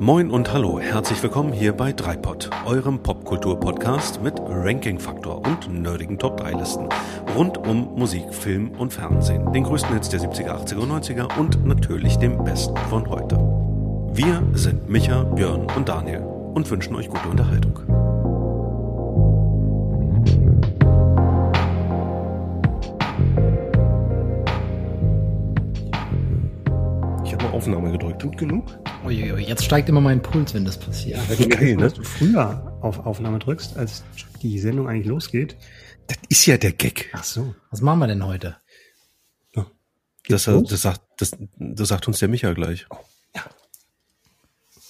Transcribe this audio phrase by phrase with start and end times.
[0.00, 6.88] Moin und hallo, herzlich willkommen hier bei Dreipod, eurem Popkultur-Podcast mit Ranking-Faktor und nerdigen Top-3-Listen
[7.34, 11.66] rund um Musik, Film und Fernsehen, den größten Hits der 70er, 80er und 90er und
[11.66, 13.38] natürlich dem besten von heute.
[14.12, 17.87] Wir sind Micha, Björn und Daniel und wünschen euch gute Unterhaltung.
[27.58, 28.22] Aufnahme gedrückt.
[28.22, 28.78] Gut genug?
[29.04, 31.18] Uiuiui, jetzt steigt immer mein Puls, wenn das passiert.
[31.28, 31.82] Ja, geil, ne?
[31.82, 34.04] Dass du früher auf Aufnahme drückst, als
[34.42, 35.56] die Sendung eigentlich losgeht.
[36.06, 37.10] Das ist ja der Gag.
[37.14, 37.56] Ach so.
[37.72, 38.58] Was machen wir denn heute?
[39.56, 39.66] Ja.
[40.28, 42.86] Das, das, sagt, das, das sagt uns der Micha gleich.
[42.90, 42.98] Oh,
[43.34, 43.42] ja.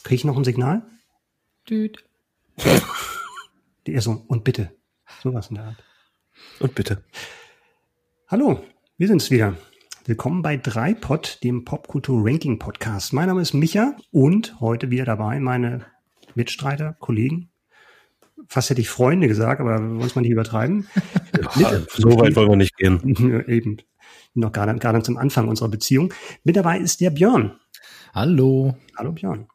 [0.02, 0.82] Kriege ich noch ein Signal?
[1.70, 2.04] Düt.
[3.86, 4.76] Die Erso, und bitte.
[5.22, 5.84] Sowas in der Art.
[6.60, 7.02] Und bitte.
[8.26, 8.62] Hallo,
[8.98, 9.56] wir sind's wieder.
[10.08, 13.12] Willkommen bei Dreipod, dem Popkultur Ranking Podcast.
[13.12, 15.84] Mein Name ist Micha und heute wieder dabei meine
[16.34, 17.50] Mitstreiter, Kollegen.
[18.46, 20.88] Fast hätte ich Freunde gesagt, aber wir wollen es mal nicht übertreiben.
[21.56, 23.44] Ja, so weit wollen wir nicht gehen.
[23.48, 23.76] Eben.
[24.32, 26.14] Noch gerade, gerade zum Anfang unserer Beziehung.
[26.42, 27.60] Mit dabei ist der Björn.
[28.14, 28.78] Hallo.
[28.96, 29.46] Hallo Björn.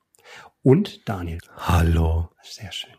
[0.62, 1.40] Und Daniel.
[1.58, 2.30] Hallo.
[2.44, 2.94] Sehr schön.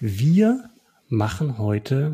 [0.00, 0.68] Wir
[1.08, 2.12] machen heute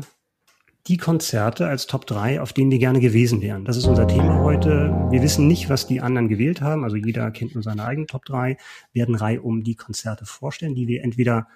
[0.89, 3.63] die Konzerte als Top 3, auf denen wir gerne gewesen wären.
[3.63, 4.91] Das ist unser Thema heute.
[5.11, 6.83] Wir wissen nicht, was die anderen gewählt haben.
[6.83, 8.57] Also jeder kennt nur seine eigenen Top 3,
[8.91, 11.47] werden Reihe um die Konzerte vorstellen, die wir entweder,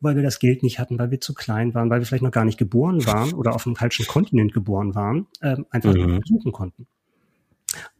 [0.00, 2.30] weil wir das Geld nicht hatten, weil wir zu klein waren, weil wir vielleicht noch
[2.30, 6.20] gar nicht geboren waren oder auf einem falschen Kontinent geboren waren, äh, einfach mhm.
[6.20, 6.86] besuchen konnten.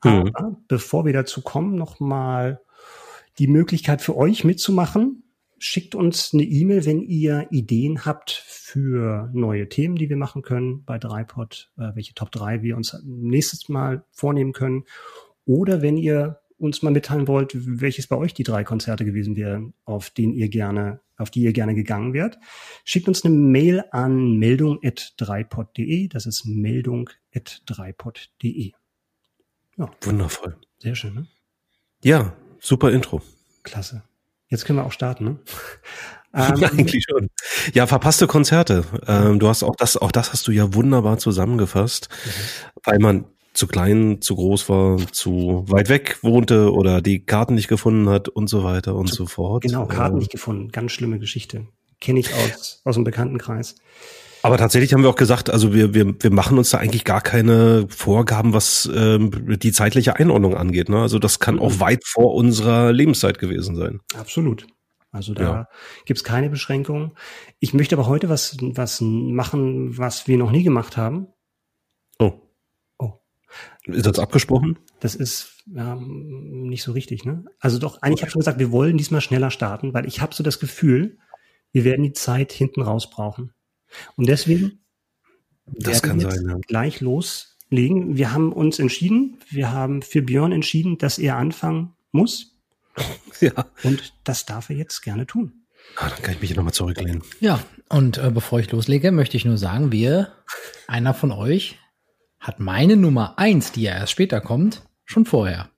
[0.05, 0.31] Mhm.
[0.35, 2.61] Aber bevor wir dazu kommen, nochmal
[3.41, 5.25] die Möglichkeit für euch mitzumachen
[5.61, 10.85] schickt uns eine E-Mail, wenn ihr Ideen habt für neue Themen, die wir machen können
[10.85, 14.87] bei Dreipod, äh, welche Top 3 wir uns nächstes Mal vornehmen können.
[15.45, 19.75] Oder wenn ihr uns mal mitteilen wollt, welches bei euch die drei Konzerte gewesen wären,
[19.85, 22.39] auf denen ihr gerne, auf die ihr gerne gegangen wärt,
[22.85, 26.09] schickt uns eine Mail an meldung.dreipod.de.
[26.09, 28.73] Das ist meldung.dreipod.de.
[29.77, 29.91] Ja.
[30.01, 30.57] Wundervoll.
[30.79, 31.27] Sehr schön, ne?
[32.03, 33.21] Ja, super Intro.
[33.63, 34.05] Klasse.
[34.51, 35.39] Jetzt können wir auch starten, ne?
[36.33, 37.29] Ähm, Eigentlich schon.
[37.75, 38.85] Ja, verpasste Konzerte.
[39.09, 42.81] Ähm, du hast auch das, auch das hast du ja wunderbar zusammengefasst, mhm.
[42.85, 47.67] weil man zu klein, zu groß war, zu weit weg wohnte oder die Karten nicht
[47.67, 49.65] gefunden hat und so weiter und so fort.
[49.65, 50.69] Genau, Karten ähm, nicht gefunden.
[50.69, 51.67] Ganz schlimme Geschichte.
[52.01, 53.75] Kenne ich aus, aus dem Bekanntenkreis.
[54.43, 57.21] Aber tatsächlich haben wir auch gesagt, also wir, wir, wir machen uns da eigentlich gar
[57.21, 60.89] keine Vorgaben, was ähm, die zeitliche Einordnung angeht.
[60.89, 61.01] Ne?
[61.01, 61.81] Also das kann auch mhm.
[61.81, 64.01] weit vor unserer Lebenszeit gewesen sein.
[64.17, 64.67] Absolut.
[65.13, 65.69] Also da ja.
[66.05, 67.13] gibt's keine Beschränkungen.
[67.59, 71.27] Ich möchte aber heute was, was machen, was wir noch nie gemacht haben.
[72.19, 72.33] Oh.
[72.99, 73.15] Oh.
[73.87, 74.79] Ist das abgesprochen?
[75.01, 77.45] Das ist ja, nicht so richtig, ne?
[77.59, 78.21] Also doch, eigentlich okay.
[78.21, 81.19] habe ich schon gesagt, wir wollen diesmal schneller starten, weil ich habe so das Gefühl,
[81.73, 83.53] wir werden die Zeit hinten raus brauchen.
[84.17, 84.81] Und deswegen
[85.67, 86.59] das kann sein, ja.
[86.67, 88.17] gleich loslegen.
[88.17, 92.57] Wir haben uns entschieden, wir haben für Björn entschieden, dass er anfangen muss.
[93.41, 93.65] Ja.
[93.85, 95.65] Und das darf er jetzt gerne tun.
[95.97, 97.23] Ah, dann kann ich mich nochmal zurücklehnen.
[97.41, 100.35] Ja, und äh, bevor ich loslege, möchte ich nur sagen, wir,
[100.87, 101.79] einer von euch,
[102.39, 105.71] hat meine Nummer eins, die ja erst später kommt, schon vorher.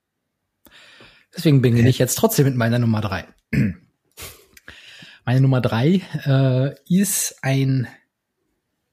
[1.36, 3.26] Deswegen beginne ich jetzt trotzdem mit meiner Nummer drei.
[5.24, 7.86] Meine Nummer drei äh, ist ein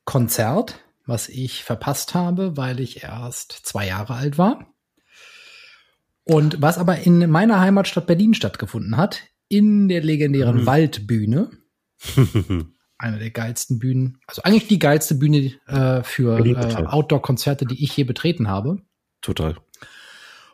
[0.09, 4.73] Konzert, was ich verpasst habe, weil ich erst zwei Jahre alt war.
[6.23, 10.65] Und was aber in meiner Heimatstadt Berlin stattgefunden hat, in der legendären mhm.
[10.65, 11.51] Waldbühne.
[12.97, 17.95] Eine der geilsten Bühnen, also eigentlich die geilste Bühne äh, für äh, Outdoor-Konzerte, die ich
[17.95, 18.81] je betreten habe.
[19.21, 19.57] Total.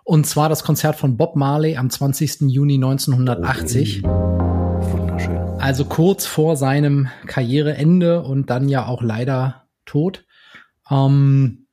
[0.03, 2.41] Und zwar das Konzert von Bob Marley am 20.
[2.41, 4.03] Juni 1980.
[4.03, 4.64] Oh.
[5.65, 10.23] Also kurz vor seinem Karriereende und dann ja auch leider tot,
[10.91, 11.65] ähm,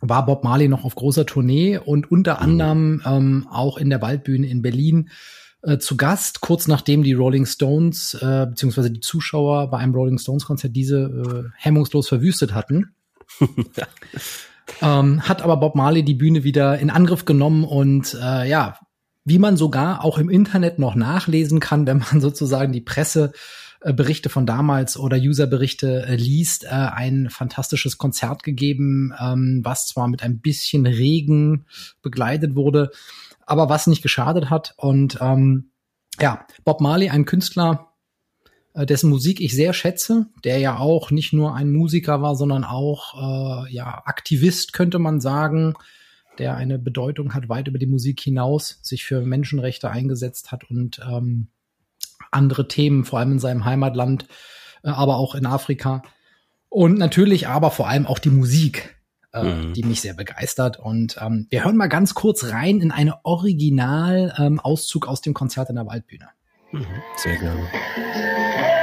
[0.00, 2.40] war Bob Marley noch auf großer Tournee und unter mhm.
[2.40, 5.10] anderem ähm, auch in der Waldbühne in Berlin
[5.60, 10.16] äh, zu Gast, kurz nachdem die Rolling Stones äh, beziehungsweise die Zuschauer bei einem Rolling
[10.16, 12.94] Stones Konzert diese äh, hemmungslos verwüstet hatten.
[14.80, 18.78] ähm, hat aber Bob Marley die Bühne wieder in Angriff genommen und äh, ja,
[19.24, 24.46] wie man sogar auch im Internet noch nachlesen kann, wenn man sozusagen die Presseberichte von
[24.46, 30.40] damals oder Userberichte äh, liest, äh, ein fantastisches Konzert gegeben, ähm, was zwar mit ein
[30.40, 31.66] bisschen Regen
[32.02, 32.90] begleitet wurde,
[33.46, 34.74] aber was nicht geschadet hat.
[34.76, 35.70] Und ähm,
[36.20, 37.88] ja, Bob Marley, ein Künstler,
[38.74, 42.64] äh, dessen Musik ich sehr schätze, der ja auch nicht nur ein Musiker war, sondern
[42.64, 45.74] auch äh, ja Aktivist könnte man sagen,
[46.38, 51.00] der eine Bedeutung hat weit über die Musik hinaus, sich für Menschenrechte eingesetzt hat und
[51.08, 51.48] ähm,
[52.30, 54.26] andere Themen, vor allem in seinem Heimatland,
[54.82, 56.02] äh, aber auch in Afrika.
[56.68, 58.96] Und natürlich aber vor allem auch die Musik,
[59.32, 59.72] äh, mhm.
[59.74, 60.78] die mich sehr begeistert.
[60.78, 65.70] Und ähm, wir hören mal ganz kurz rein in eine Original-Auszug ähm, aus dem Konzert
[65.70, 66.28] in der Waldbühne.
[66.72, 66.86] Mhm.
[67.16, 68.73] Sehr gerne.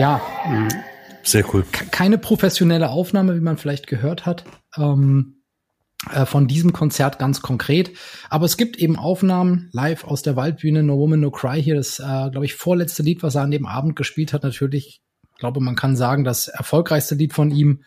[0.00, 0.22] Ja.
[1.22, 1.64] Sehr cool.
[1.90, 4.44] Keine professionelle Aufnahme, wie man vielleicht gehört hat.
[4.78, 5.42] Ähm,
[6.10, 7.90] äh, von diesem Konzert ganz konkret.
[8.30, 11.74] Aber es gibt eben Aufnahmen live aus der Waldbühne No Woman No Cry hier.
[11.74, 14.42] Das, äh, glaube ich, vorletzte Lied, was er an dem Abend gespielt hat.
[14.42, 15.02] Natürlich,
[15.38, 17.84] glaube man kann sagen, das erfolgreichste Lied von ihm.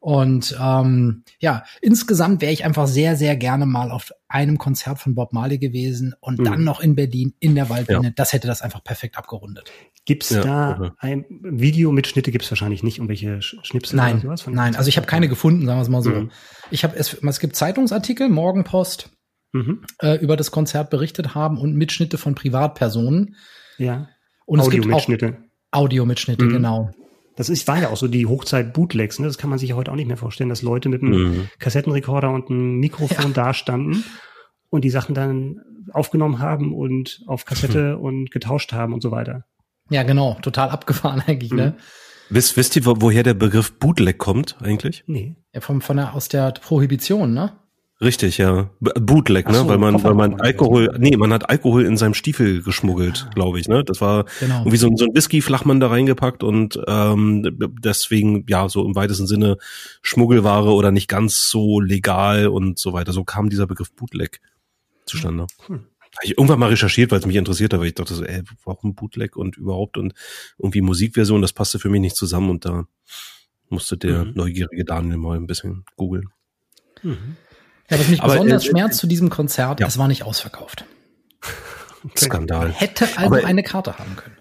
[0.00, 5.14] Und ähm, ja, insgesamt wäre ich einfach sehr, sehr gerne mal auf einem Konzert von
[5.14, 6.44] Bob Marley gewesen und mhm.
[6.44, 8.08] dann noch in Berlin in der Waldbühne.
[8.08, 8.12] Ja.
[8.14, 9.70] Das hätte das einfach perfekt abgerundet.
[10.08, 10.90] Gibt's ja, da okay.
[11.00, 12.32] ein Videomitschnitte?
[12.32, 14.46] Gibt's wahrscheinlich nicht irgendwelche Schnipsel nein, oder sowas?
[14.46, 16.08] nein, also ich habe keine gefunden, sagen wir es mal so.
[16.08, 16.30] Mhm.
[16.70, 19.10] Ich habe es, es gibt Zeitungsartikel, Morgenpost
[19.52, 19.82] mhm.
[20.00, 23.36] äh, über das Konzert berichtet haben und Mitschnitte von Privatpersonen.
[23.76, 24.08] Ja.
[24.46, 25.26] Und Audio-Mitschnitte.
[25.26, 26.52] es gibt auch Audio-Mitschnitte, mhm.
[26.52, 26.90] genau.
[27.36, 29.26] Das ist, war ja auch so die Hochzeit Bootlegs, ne?
[29.26, 31.48] Das kann man sich ja heute auch nicht mehr vorstellen, dass Leute mit einem mhm.
[31.58, 33.44] Kassettenrekorder und einem Mikrofon ja.
[33.44, 34.04] dastanden
[34.70, 35.60] und die Sachen dann
[35.92, 39.44] aufgenommen haben und auf Kassette und getauscht haben und so weiter.
[39.90, 41.62] Ja, genau, total abgefahren eigentlich, ne?
[41.62, 41.68] mhm.
[41.70, 41.76] ne?
[42.30, 45.02] Wisst, wisst ihr, woher der Begriff Bootleg kommt eigentlich?
[45.06, 45.36] Nee.
[45.54, 47.52] Ja, vom, von der, aus der Prohibition, ne?
[48.00, 48.70] Richtig, ja.
[48.80, 49.54] Bootleg, ne?
[49.54, 53.34] So, weil man, weil man Alkohol, nee, man hat Alkohol in seinem Stiefel geschmuggelt, ah.
[53.34, 53.82] glaube ich, ne?
[53.82, 54.60] Das war genau.
[54.60, 59.56] irgendwie so, so ein Whisky-Flachmann da reingepackt und ähm, deswegen, ja, so im weitesten Sinne
[60.02, 63.12] Schmuggelware oder nicht ganz so legal und so weiter.
[63.12, 64.40] So kam dieser Begriff Bootleg
[65.04, 65.46] zustande.
[65.66, 65.86] Hm.
[66.16, 68.42] Habe ich irgendwann mal recherchiert, weil es mich interessiert hat, weil ich dachte so, ey,
[68.64, 70.14] warum Bootleg und überhaupt und
[70.58, 72.86] irgendwie Musikversion, das passte für mich nicht zusammen und da
[73.68, 74.32] musste der mhm.
[74.34, 76.30] neugierige Daniel mal ein bisschen googeln.
[77.02, 77.36] Mhm.
[77.90, 79.86] Ja, was mich aber, besonders äh, schmerzt zu diesem Konzert, ja.
[79.86, 80.84] es war nicht ausverkauft.
[82.16, 82.72] Skandal.
[82.72, 84.37] Hätte also aber, eine Karte haben können.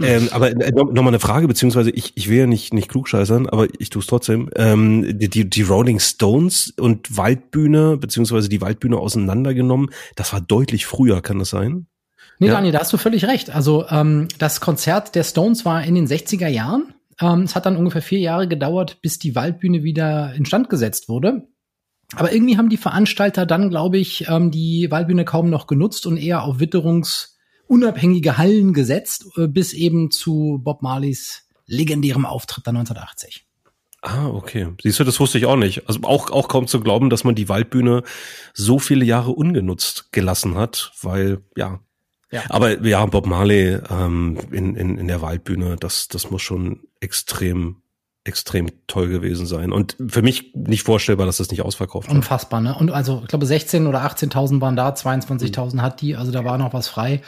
[0.00, 3.66] Ähm, aber äh, nochmal eine Frage, beziehungsweise ich, ich will ja nicht, nicht klugscheißern, aber
[3.78, 4.48] ich tue es trotzdem.
[4.54, 10.86] Ähm, die, die, die Rolling Stones und Waldbühne, beziehungsweise die Waldbühne auseinandergenommen, das war deutlich
[10.86, 11.86] früher, kann das sein?
[12.38, 12.54] Nee, ja.
[12.54, 13.50] Daniel, da hast du völlig recht.
[13.50, 16.94] Also ähm, das Konzert der Stones war in den 60er Jahren.
[17.20, 21.48] Ähm, es hat dann ungefähr vier Jahre gedauert, bis die Waldbühne wieder instand gesetzt wurde.
[22.14, 26.16] Aber irgendwie haben die Veranstalter dann, glaube ich, ähm, die Waldbühne kaum noch genutzt und
[26.16, 26.60] eher auf
[27.68, 33.44] witterungsunabhängige Hallen gesetzt, äh, bis eben zu Bob Marleys legendärem Auftritt dann 1980.
[34.00, 34.68] Ah, okay.
[34.80, 35.88] Siehst du, das wusste ich auch nicht.
[35.88, 38.04] Also auch, auch kaum zu glauben, dass man die Waldbühne
[38.54, 41.80] so viele Jahre ungenutzt gelassen hat, weil, ja.
[42.30, 42.42] ja.
[42.48, 47.82] Aber ja, Bob Marley ähm, in, in, in der Waldbühne, das, das muss schon extrem
[48.24, 49.72] extrem toll gewesen sein.
[49.72, 52.14] Und für mich nicht vorstellbar, dass das nicht ausverkauft war.
[52.14, 52.76] Unfassbar, ne?
[52.76, 55.82] Und also, ich glaube, 16 oder 18.000 waren da, 22.000 mhm.
[55.82, 57.22] hat die, also da war noch was frei.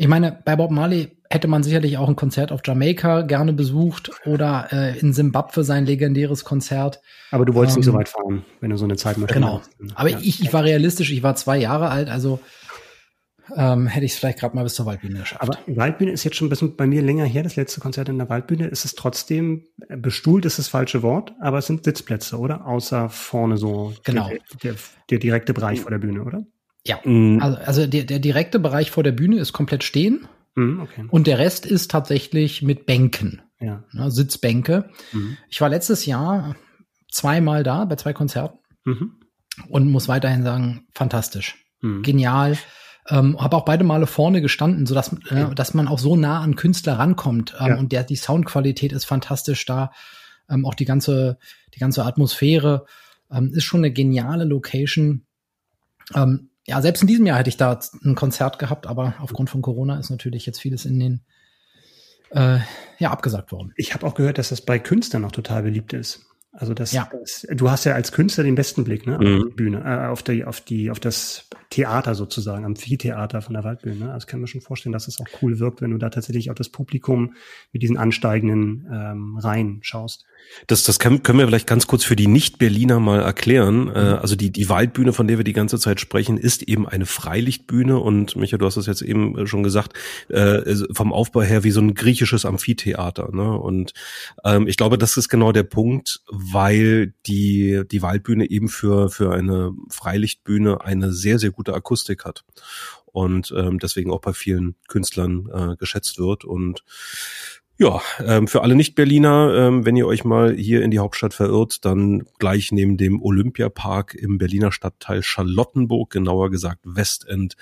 [0.00, 4.12] Ich meine, bei Bob Marley hätte man sicherlich auch ein Konzert auf Jamaika gerne besucht
[4.24, 7.02] oder äh, in Simbabwe sein legendäres Konzert.
[7.32, 9.34] Aber du wolltest ähm, nicht so ähm, weit fahren, wenn du so eine Zeit möchtest.
[9.34, 9.60] Genau.
[9.96, 10.18] Aber ja.
[10.22, 12.38] ich, ich war realistisch, ich war zwei Jahre alt, also
[13.56, 15.42] ähm, hätte ich es vielleicht gerade mal bis zur Waldbühne geschafft.
[15.42, 18.18] Aber Waldbühne ist jetzt schon ein bisschen bei mir länger her, das letzte Konzert in
[18.18, 18.68] der Waldbühne.
[18.68, 22.68] Ist es trotzdem, äh, bestuhlt ist das falsche Wort, aber es sind Sitzplätze, oder?
[22.68, 24.28] Außer vorne so genau.
[24.28, 24.74] der, der,
[25.10, 26.44] der direkte Bereich vor der Bühne, oder?
[26.86, 27.40] Ja, mhm.
[27.42, 30.26] also, also der, der direkte Bereich vor der Bühne ist komplett stehen.
[30.54, 31.04] Mhm, okay.
[31.10, 33.42] Und der Rest ist tatsächlich mit Bänken.
[33.60, 33.84] Ja.
[33.92, 34.90] Ne, Sitzbänke.
[35.12, 35.36] Mhm.
[35.48, 36.56] Ich war letztes Jahr
[37.10, 39.12] zweimal da bei zwei Konzerten mhm.
[39.68, 41.64] und muss weiterhin sagen, fantastisch.
[41.80, 42.02] Mhm.
[42.02, 42.56] Genial.
[43.08, 46.40] Ähm, habe auch beide Male vorne gestanden, so dass, äh, dass man auch so nah
[46.40, 47.54] an Künstler rankommt.
[47.58, 47.78] Ähm, ja.
[47.78, 49.92] Und der, die Soundqualität ist fantastisch da.
[50.50, 51.38] Ähm, auch die ganze,
[51.74, 52.84] die ganze Atmosphäre
[53.30, 55.24] ähm, ist schon eine geniale Location.
[56.14, 59.62] Ähm, ja, selbst in diesem Jahr hätte ich da ein Konzert gehabt, aber aufgrund von
[59.62, 61.20] Corona ist natürlich jetzt vieles in den
[62.30, 62.58] äh,
[62.98, 63.72] ja abgesagt worden.
[63.76, 66.26] Ich habe auch gehört, dass das bei Künstlern noch total beliebt ist.
[66.60, 67.08] Also das, ja.
[67.12, 69.36] das, du hast ja als Künstler den besten Blick, ne, mhm.
[69.36, 73.62] auf die Bühne, äh, auf die, auf die, auf das Theater sozusagen, Amphitheater von der
[73.62, 74.06] Waldbühne.
[74.06, 74.12] Ne?
[74.12, 76.56] Also kann man schon vorstellen, dass es auch cool wirkt, wenn du da tatsächlich auf
[76.56, 77.34] das Publikum
[77.72, 80.24] mit diesen ansteigenden ähm, Reihen schaust.
[80.66, 83.84] Das, das können, können wir vielleicht ganz kurz für die Nicht-Berliner mal erklären.
[83.84, 83.90] Mhm.
[83.90, 87.06] Äh, also die, die Waldbühne, von der wir die ganze Zeit sprechen, ist eben eine
[87.06, 89.92] Freilichtbühne und Micha, du hast es jetzt eben schon gesagt,
[90.28, 93.30] äh, vom Aufbau her wie so ein griechisches Amphitheater.
[93.32, 93.58] Ne?
[93.58, 93.92] Und
[94.44, 99.32] ähm, ich glaube, das ist genau der Punkt, weil die, die Waldbühne eben für, für
[99.32, 102.44] eine Freilichtbühne eine sehr, sehr gute Akustik hat.
[103.06, 106.84] und ähm, deswegen auch bei vielen Künstlern äh, geschätzt wird und
[107.78, 111.84] ja, ähm, für alle Nicht-Berliner, ähm, wenn ihr euch mal hier in die Hauptstadt verirrt,
[111.84, 117.54] dann gleich neben dem Olympiapark im Berliner Stadtteil Charlottenburg, genauer gesagt Westend,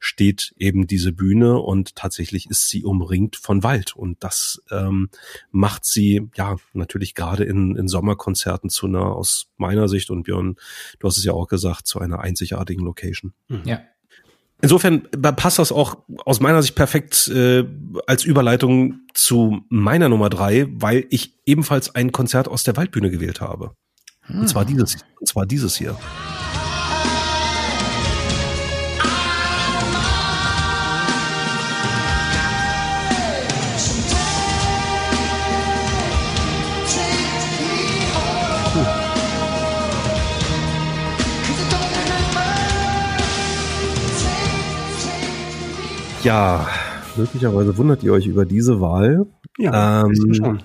[0.00, 5.10] steht eben diese Bühne und tatsächlich ist sie umringt von Wald und das ähm,
[5.50, 10.56] macht sie ja natürlich gerade in, in Sommerkonzerten zu einer aus meiner Sicht und Björn,
[10.98, 13.34] du hast es ja auch gesagt, zu einer einzigartigen Location.
[13.66, 13.82] Ja.
[14.60, 15.02] Insofern
[15.36, 17.64] passt das auch aus meiner Sicht perfekt äh,
[18.06, 23.40] als Überleitung zu meiner Nummer drei, weil ich ebenfalls ein Konzert aus der Waldbühne gewählt
[23.40, 23.72] habe.
[24.22, 24.40] Hm.
[24.40, 25.96] Und zwar dieses, und zwar dieses hier.
[46.28, 46.68] Ja,
[47.16, 49.24] möglicherweise wundert ihr euch über diese Wahl.
[49.56, 50.62] Ja, ähm, schon.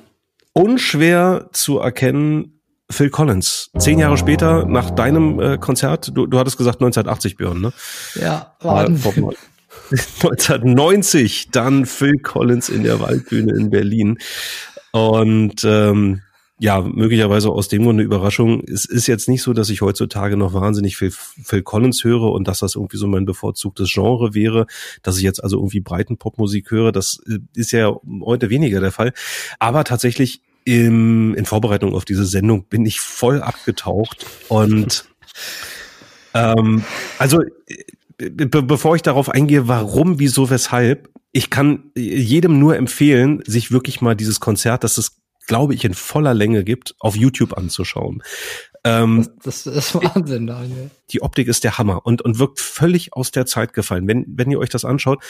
[0.52, 2.60] Unschwer zu erkennen,
[2.92, 3.72] Phil Collins.
[3.78, 7.72] Zehn Jahre später, nach deinem äh, Konzert, du, du hattest gesagt 1980, Björn, ne?
[8.16, 14.18] Ja, war 1990, dann Phil Collins in der Waldbühne in Berlin.
[14.92, 16.24] Und ähm,
[16.60, 18.64] ja, möglicherweise aus dem Grunde Überraschung.
[18.68, 22.48] Es ist jetzt nicht so, dass ich heutzutage noch wahnsinnig viel Phil Collins höre und
[22.48, 24.68] dass das irgendwie so mein bevorzugtes Genre wäre,
[25.02, 26.92] dass ich jetzt also irgendwie breiten Popmusik höre.
[26.92, 29.14] Das äh, ist ja heute weniger der Fall.
[29.60, 35.06] Aber tatsächlich im, in Vorbereitung auf diese Sendung bin ich voll abgetaucht und
[36.34, 36.84] ähm,
[37.18, 43.42] also äh, be bevor ich darauf eingehe, warum, wieso, weshalb, ich kann jedem nur empfehlen,
[43.46, 47.58] sich wirklich mal dieses Konzert, das ist glaube ich, in voller Länge gibt, auf YouTube
[47.58, 48.24] anzuschauen.
[48.84, 50.90] Ähm, das, das, ist Wahnsinn, Daniel.
[51.12, 54.08] Die Optik ist der Hammer und, und wirkt völlig aus der Zeit gefallen.
[54.08, 55.24] Wenn, wenn ihr euch das anschaut,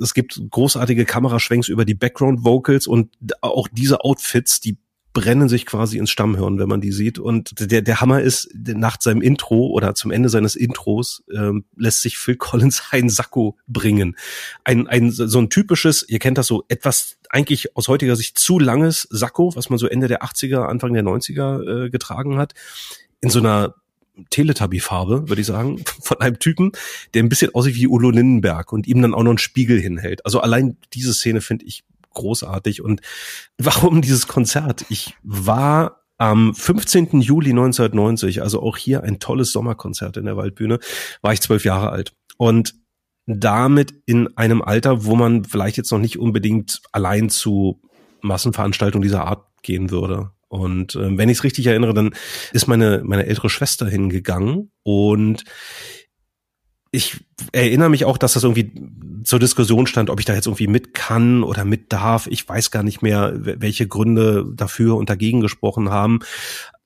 [0.00, 4.78] es gibt großartige Kameraschwenks über die Background Vocals und auch diese Outfits, die
[5.12, 7.18] brennen sich quasi ins Stammhirn, wenn man die sieht.
[7.18, 12.02] Und der, der Hammer ist, nach seinem Intro oder zum Ende seines Intros ähm, lässt
[12.02, 14.16] sich Phil Collins ein Sakko bringen.
[14.64, 18.58] Ein, ein so ein typisches, ihr kennt das so, etwas eigentlich aus heutiger Sicht zu
[18.58, 22.52] langes Sakko, was man so Ende der 80er, Anfang der 90er äh, getragen hat,
[23.20, 23.74] in so einer
[24.30, 26.72] Teletubby-Farbe, würde ich sagen, von einem Typen,
[27.14, 30.24] der ein bisschen aussieht wie Ulo Lindenberg und ihm dann auch noch einen Spiegel hinhält.
[30.24, 32.82] Also allein diese Szene finde ich großartig.
[32.82, 33.00] Und
[33.58, 34.84] warum dieses Konzert?
[34.90, 37.22] Ich war am 15.
[37.22, 40.78] Juli 1990, also auch hier ein tolles Sommerkonzert in der Waldbühne,
[41.22, 42.12] war ich zwölf Jahre alt.
[42.36, 42.74] Und
[43.26, 47.80] damit in einem Alter, wo man vielleicht jetzt noch nicht unbedingt allein zu
[48.20, 50.30] Massenveranstaltungen dieser Art gehen würde.
[50.48, 52.14] Und äh, wenn ich es richtig erinnere, dann
[52.52, 55.44] ist meine, meine ältere Schwester hingegangen und
[56.94, 58.70] ich erinnere mich auch, dass das irgendwie
[59.24, 62.26] zur Diskussion stand, ob ich da jetzt irgendwie mit kann oder mit darf.
[62.26, 66.20] Ich weiß gar nicht mehr, welche Gründe dafür und dagegen gesprochen haben.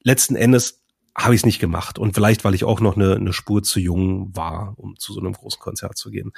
[0.05, 0.85] Letzten Endes
[1.16, 1.99] habe ich es nicht gemacht.
[1.99, 5.20] Und vielleicht, weil ich auch noch eine, eine Spur zu jung war, um zu so
[5.20, 6.32] einem großen Konzert zu gehen.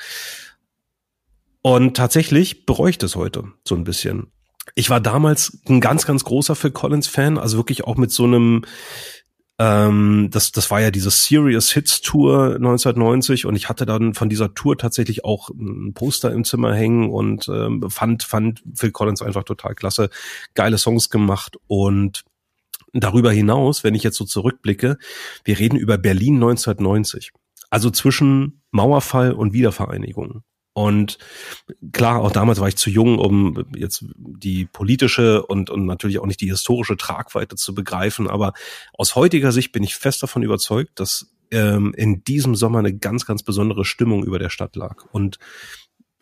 [1.62, 4.28] Und tatsächlich bereue ich das heute so ein bisschen.
[4.75, 8.62] Ich war damals ein ganz, ganz großer Phil Collins-Fan, also wirklich auch mit so einem
[9.61, 14.28] ähm, das, das war ja diese Serious Hits Tour 1990 und ich hatte dann von
[14.28, 19.20] dieser Tour tatsächlich auch ein Poster im Zimmer hängen und ähm, fand, fand Phil Collins
[19.20, 20.11] einfach total klasse,
[20.54, 22.25] geile Songs gemacht und
[22.92, 24.99] darüber hinaus, wenn ich jetzt so zurückblicke,
[25.45, 27.33] wir reden über Berlin 1990.
[27.71, 30.42] Also zwischen Mauerfall und Wiedervereinigung.
[30.73, 31.18] Und
[31.92, 36.26] klar, auch damals war ich zu jung, um jetzt die politische und, und natürlich auch
[36.26, 38.28] nicht die historische Tragweite zu begreifen.
[38.28, 38.52] Aber
[38.92, 43.26] aus heutiger Sicht bin ich fest davon überzeugt, dass ähm, in diesem Sommer eine ganz,
[43.26, 45.04] ganz besondere Stimmung über der Stadt lag.
[45.11, 45.38] Und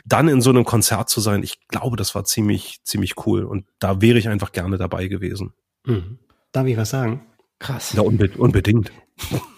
[0.06, 3.44] dann in so einem Konzert zu sein, ich glaube, das war ziemlich, ziemlich cool.
[3.44, 5.52] Und da wäre ich einfach gerne dabei gewesen.
[5.84, 6.18] Mhm.
[6.56, 7.20] Darf ich was sagen?
[7.58, 7.92] Krass.
[7.92, 8.90] Ja, unbe unbedingt.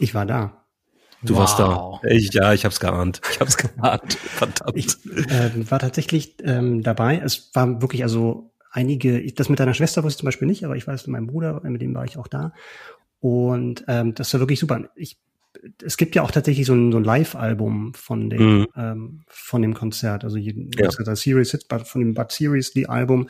[0.00, 0.64] Ich war da.
[1.22, 1.40] Du wow.
[1.42, 2.00] warst da.
[2.10, 3.20] Ich, ja, ich hab's geahnt.
[3.30, 4.14] Ich hab's geahnt.
[4.14, 4.76] Verdammt.
[4.76, 7.22] Ich äh, war tatsächlich ähm, dabei.
[7.24, 10.74] Es war wirklich also einige, das mit deiner Schwester wusste ich zum Beispiel nicht, aber
[10.74, 12.52] ich weiß, mit meinem Bruder, mit dem war ich auch da.
[13.20, 14.90] Und ähm, das war wirklich super.
[14.96, 15.18] Ich,
[15.80, 18.66] es gibt ja auch tatsächlich so ein, so ein Live-Album von dem, mhm.
[18.74, 20.24] ähm, von dem Konzert.
[20.24, 20.88] Also jeden, ja.
[20.88, 23.28] das Series Hits, von dem Bud Series, die Album.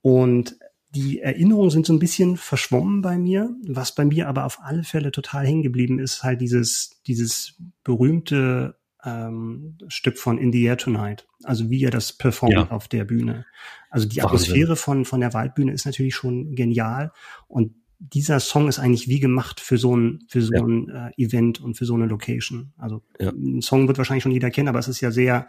[0.00, 0.54] Und
[0.94, 3.54] die Erinnerungen sind so ein bisschen verschwommen bei mir.
[3.66, 8.76] Was bei mir aber auf alle Fälle total hängen geblieben ist, halt dieses, dieses berühmte
[9.04, 11.26] ähm, Stück von In the Air Tonight.
[11.44, 12.70] Also wie er das performt ja.
[12.70, 13.46] auf der Bühne.
[13.88, 14.26] Also die Wahnsinn.
[14.26, 17.12] Atmosphäre von, von der Waldbühne ist natürlich schon genial.
[17.46, 20.62] Und dieser Song ist eigentlich wie gemacht für so ein, für so ja.
[20.62, 22.72] ein äh, Event und für so eine Location.
[22.78, 23.30] Also ja.
[23.30, 25.48] ein Song wird wahrscheinlich schon jeder kennen, aber es ist ja sehr,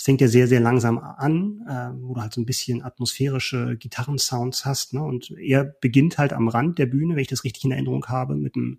[0.00, 3.76] es fängt ja sehr, sehr langsam an, äh, wo du halt so ein bisschen atmosphärische
[3.76, 4.94] Gitarrensounds hast.
[4.94, 5.02] Ne?
[5.02, 8.34] Und er beginnt halt am Rand der Bühne, wenn ich das richtig in Erinnerung habe,
[8.34, 8.78] mit dem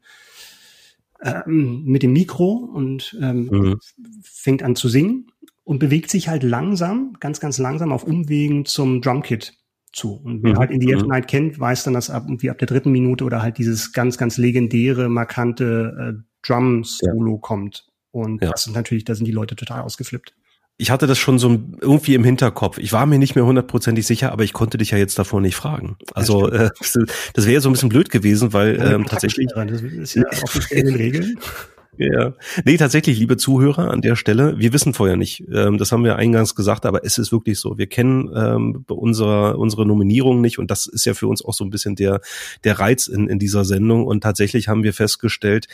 [1.22, 3.80] ähm, mit dem Mikro und ähm, mhm.
[4.24, 5.28] fängt an zu singen
[5.63, 9.54] und bewegt sich halt langsam, ganz, ganz langsam auf Umwegen zum Drumkit
[9.94, 10.13] zu.
[10.16, 10.58] Und wer mhm.
[10.58, 11.06] halt Indie mhm.
[11.06, 14.18] Night kennt, weiß dann, dass ab, irgendwie ab der dritten Minute oder halt dieses ganz,
[14.18, 17.40] ganz legendäre, markante äh, Drum-Solo ja.
[17.42, 17.88] kommt.
[18.10, 18.50] Und ja.
[18.50, 20.34] das ist natürlich, da sind die Leute total ausgeflippt.
[20.78, 22.80] Ich hatte das schon so irgendwie im Hinterkopf.
[22.80, 25.56] Ich war mir nicht mehr hundertprozentig sicher, aber ich konnte dich ja jetzt davor nicht
[25.56, 25.98] fragen.
[26.13, 26.70] Also äh,
[27.34, 29.48] das wäre so ein bisschen blöd gewesen, weil ähm, tatsächlich.
[29.56, 31.40] Das ist ja offiziell in den Regeln.
[31.98, 32.34] Ja,
[32.64, 36.16] nee, tatsächlich, liebe Zuhörer, an der Stelle, wir wissen vorher nicht, ähm, das haben wir
[36.16, 37.78] eingangs gesagt, aber es ist wirklich so.
[37.78, 41.66] Wir kennen ähm, unsere, unsere Nominierung nicht und das ist ja für uns auch so
[41.66, 42.22] ein bisschen der,
[42.64, 45.68] der Reiz in, in dieser Sendung und tatsächlich haben wir festgestellt,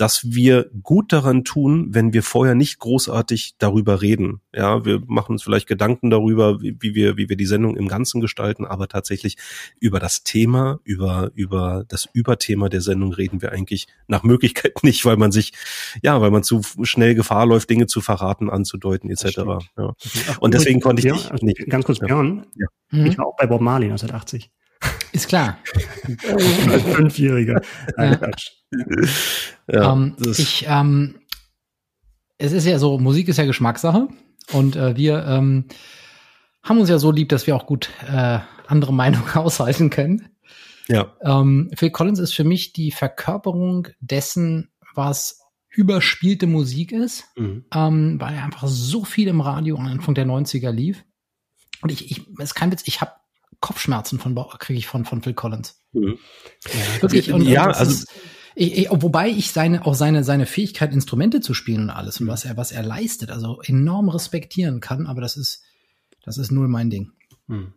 [0.00, 4.40] dass wir gut daran tun, wenn wir vorher nicht großartig darüber reden.
[4.54, 7.86] Ja, wir machen uns vielleicht Gedanken darüber, wie, wie wir, wie wir die Sendung im
[7.86, 9.36] Ganzen gestalten, aber tatsächlich
[9.78, 15.04] über das Thema, über, über das Überthema der Sendung reden wir eigentlich nach Möglichkeit nicht,
[15.04, 15.52] weil man sich,
[16.02, 19.38] ja, weil man zu schnell Gefahr läuft, Dinge zu verraten, anzudeuten, etc.
[19.76, 19.94] Ja.
[20.40, 21.70] Und deswegen konnte ich nicht, nicht.
[21.70, 22.46] Ganz kurz, Björn.
[22.54, 23.04] Ja.
[23.04, 24.50] Ich war auch bei Bob Marley 1980.
[25.12, 25.58] Ist klar.
[26.70, 27.60] Als Fünfjähriger.
[27.96, 28.20] Ja.
[29.70, 31.20] ja, ähm, ich, ähm,
[32.38, 34.08] es ist ja so, Musik ist ja Geschmackssache
[34.52, 35.66] und äh, wir ähm,
[36.62, 40.28] haben uns ja so lieb, dass wir auch gut äh, andere Meinungen aushalten können.
[40.88, 41.12] Ja.
[41.22, 45.39] Ähm, Phil Collins ist für mich die Verkörperung dessen, was
[45.70, 47.64] überspielte Musik ist, mhm.
[47.72, 51.04] ähm, weil er einfach so viel im Radio am Anfang der 90er lief.
[51.80, 53.12] Und ich, ich, es ist kein Witz, ich habe
[53.60, 55.80] Kopfschmerzen von kriege ich von von Phil Collins.
[55.92, 56.18] Mhm.
[56.64, 57.32] Ja, Wirklich.
[57.32, 58.08] Und, ja, und also ist,
[58.54, 62.26] ich, ich, wobei ich seine auch seine seine Fähigkeit Instrumente zu spielen und alles und
[62.26, 65.06] was er was er leistet, also enorm respektieren kann.
[65.06, 65.62] Aber das ist
[66.24, 67.12] das ist null mein Ding.
[67.46, 67.74] Mhm.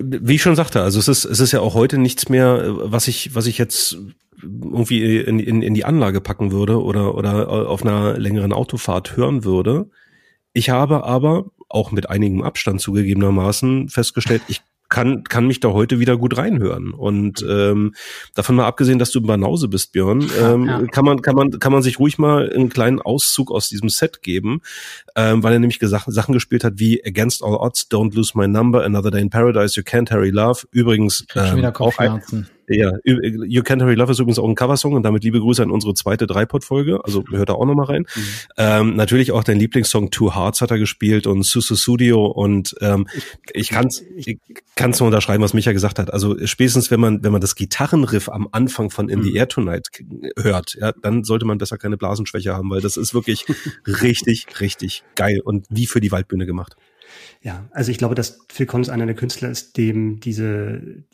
[0.00, 3.08] Wie ich schon sagte, also es ist es ist ja auch heute nichts mehr, was
[3.08, 3.98] ich was ich jetzt
[4.42, 9.44] irgendwie in, in, in die Anlage packen würde oder oder auf einer längeren Autofahrt hören
[9.44, 9.90] würde.
[10.52, 14.60] Ich habe aber auch mit einigem Abstand zugegebenermaßen festgestellt, ich
[14.92, 16.92] kann, kann mich da heute wieder gut reinhören.
[16.92, 17.94] Und ähm,
[18.34, 20.86] davon mal abgesehen, dass du ein Banause bist, Björn, ähm, ja.
[20.86, 24.20] kann man, kann man, kann man sich ruhig mal einen kleinen Auszug aus diesem Set
[24.22, 24.60] geben,
[25.16, 28.46] ähm, weil er nämlich gesagt, Sachen gespielt hat wie Against All Odds, Don't Lose My
[28.46, 30.66] Number, Another Day in Paradise, You Can't Harry Love.
[30.72, 32.22] Übrigens ähm, auch ein,
[32.68, 35.70] ja, You Can't Hurry Love ist übrigens auch ein Coversong und damit liebe Grüße an
[35.70, 37.04] unsere zweite Dreipod-Folge.
[37.04, 38.02] Also hört da auch nochmal rein.
[38.14, 38.22] Mhm.
[38.56, 43.06] Ähm, natürlich auch dein Lieblingssong Two Hearts hat er gespielt und Susu Studio und ähm,
[43.52, 44.38] ich kann's, ich
[44.76, 46.12] kann's nur unterschreiben, was Micha gesagt hat.
[46.12, 49.36] Also spätestens wenn man, wenn man das Gitarrenriff am Anfang von In the mhm.
[49.36, 49.88] Air Tonight
[50.38, 53.44] hört, ja, dann sollte man besser keine Blasenschwäche haben, weil das ist wirklich
[53.86, 56.76] richtig, richtig geil und wie für die Waldbühne gemacht.
[57.42, 61.04] Ja, also ich glaube, dass Phil Collins einer der Künstler ist, dem diese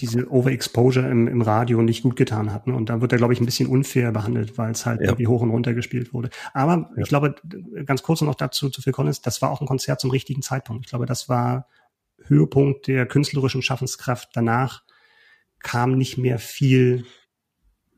[0.00, 2.72] diese Overexposure im, im Radio nicht gut getan hatten.
[2.72, 5.08] Und da wird er, glaube ich, ein bisschen unfair behandelt, weil es halt ja.
[5.08, 6.30] irgendwie hoch und runter gespielt wurde.
[6.52, 7.02] Aber ja.
[7.02, 7.34] ich glaube,
[7.84, 10.84] ganz kurz noch dazu zu Phil Collins, das war auch ein Konzert zum richtigen Zeitpunkt.
[10.84, 11.66] Ich glaube, das war
[12.26, 14.30] Höhepunkt der künstlerischen Schaffenskraft.
[14.34, 14.82] Danach
[15.60, 17.04] kam nicht mehr viel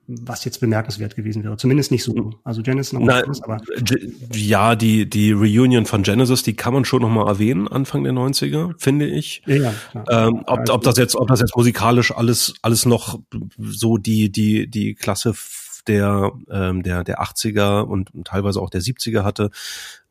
[0.06, 1.56] was jetzt bemerkenswert gewesen wäre.
[1.56, 2.14] Zumindest nicht so.
[2.14, 2.34] Hm.
[2.44, 3.58] Also Genesis noch Na, was, aber
[4.34, 8.12] ja, die die Reunion von Genesis, die kann man schon noch mal erwähnen Anfang der
[8.12, 9.42] 90er, finde ich.
[9.46, 13.20] Ja, ja ähm, ob, ob das jetzt ob das jetzt musikalisch alles alles noch
[13.58, 15.34] so die die die Klasse
[15.86, 19.50] der ähm, der der 80er und teilweise auch der 70er hatte,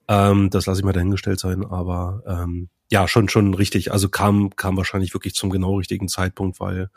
[0.08, 4.56] ähm, das lasse ich mal dahingestellt sein, aber ähm, ja, schon schon richtig, also kam
[4.56, 6.90] kam wahrscheinlich wirklich zum genau richtigen Zeitpunkt, weil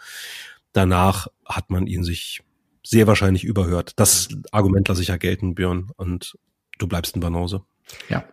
[0.72, 2.42] danach hat man ihn sich
[2.84, 3.92] sehr wahrscheinlich überhört.
[3.96, 6.38] Das Argument lasse ich ja gelten, Björn, und
[6.78, 7.62] du bleibst ein Banause.
[8.08, 8.24] Ja.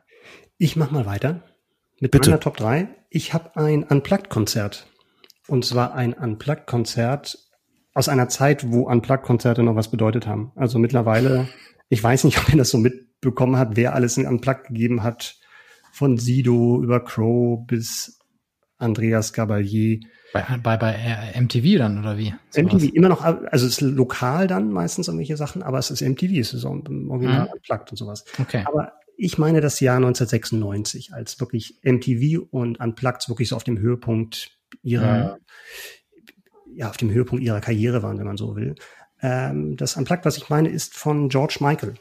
[0.58, 1.44] Ich mach mal weiter
[2.00, 2.30] mit Bitte.
[2.30, 2.88] meiner Top 3.
[3.10, 4.88] Ich habe ein Unplugged-Konzert.
[5.48, 7.38] Und zwar ein Unplugged-Konzert
[7.94, 10.52] aus einer Zeit, wo Unplugged-Konzerte noch was bedeutet haben.
[10.56, 11.50] Also mittlerweile,
[11.90, 15.38] ich weiß nicht, ob ihr das so mitbekommen habt, wer alles in Unplugged gegeben hat.
[15.94, 18.20] Von Sido über Crow bis
[18.78, 20.00] Andreas Gabalier.
[20.34, 22.34] Bei, bei, bei äh, MTV dann, oder wie?
[22.56, 26.40] MTV immer noch, also es ist lokal dann meistens irgendwelche Sachen, aber es ist MTV,
[26.40, 27.54] es ist original mhm.
[27.54, 28.24] unplugged und sowas.
[28.40, 28.64] Okay.
[28.66, 33.78] Aber ich meine das Jahr 1996, als wirklich MTV und Unplugged wirklich so auf dem
[33.78, 36.76] Höhepunkt ihrer, mhm.
[36.76, 38.76] ja, auf dem Höhepunkt ihrer Karriere waren, wenn man so will.
[39.22, 41.94] Ähm, das Unplugged, was ich meine, ist von George Michael.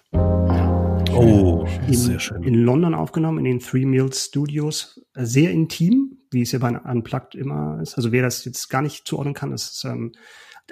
[1.13, 2.43] Oh, in, sehr schön.
[2.43, 5.05] In London aufgenommen, in den Three Mills Studios.
[5.15, 7.97] Sehr intim, wie es ja bei Unplugged immer ist.
[7.97, 10.13] Also wer das jetzt gar nicht zuordnen kann, ist ähm,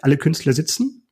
[0.03, 1.09] alle Künstler sitzen,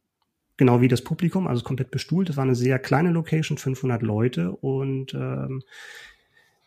[0.57, 2.29] genau wie das Publikum, also komplett bestuhlt.
[2.29, 5.63] Das war eine sehr kleine Location, 500 Leute und ähm,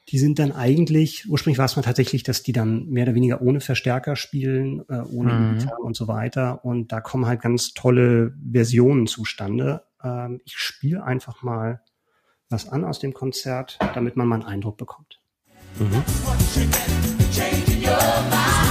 [0.09, 3.41] die sind dann eigentlich, ursprünglich war es mal tatsächlich, dass die dann mehr oder weniger
[3.41, 5.59] ohne Verstärker spielen, äh, ohne mhm.
[5.59, 6.65] Gitarren und so weiter.
[6.65, 9.83] Und da kommen halt ganz tolle Versionen zustande.
[10.03, 11.81] Ähm, ich spiele einfach mal
[12.49, 15.21] was an aus dem Konzert, damit man mal einen Eindruck bekommt.
[15.77, 16.03] Mhm.
[17.89, 18.68] Woher,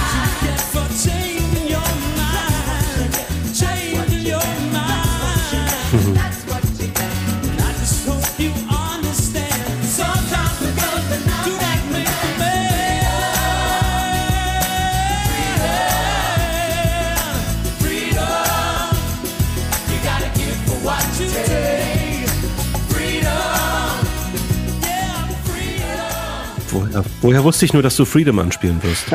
[27.21, 29.11] woher wusste ich nur, dass du Freedom anspielen wirst?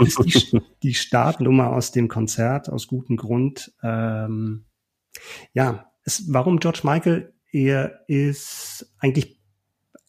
[0.00, 0.18] ist
[0.52, 3.72] die, die, Startnummer aus dem Konzert, aus gutem Grund.
[3.82, 4.66] Ähm,
[5.52, 7.32] ja, es, warum George Michael?
[7.52, 9.35] Er ist eigentlich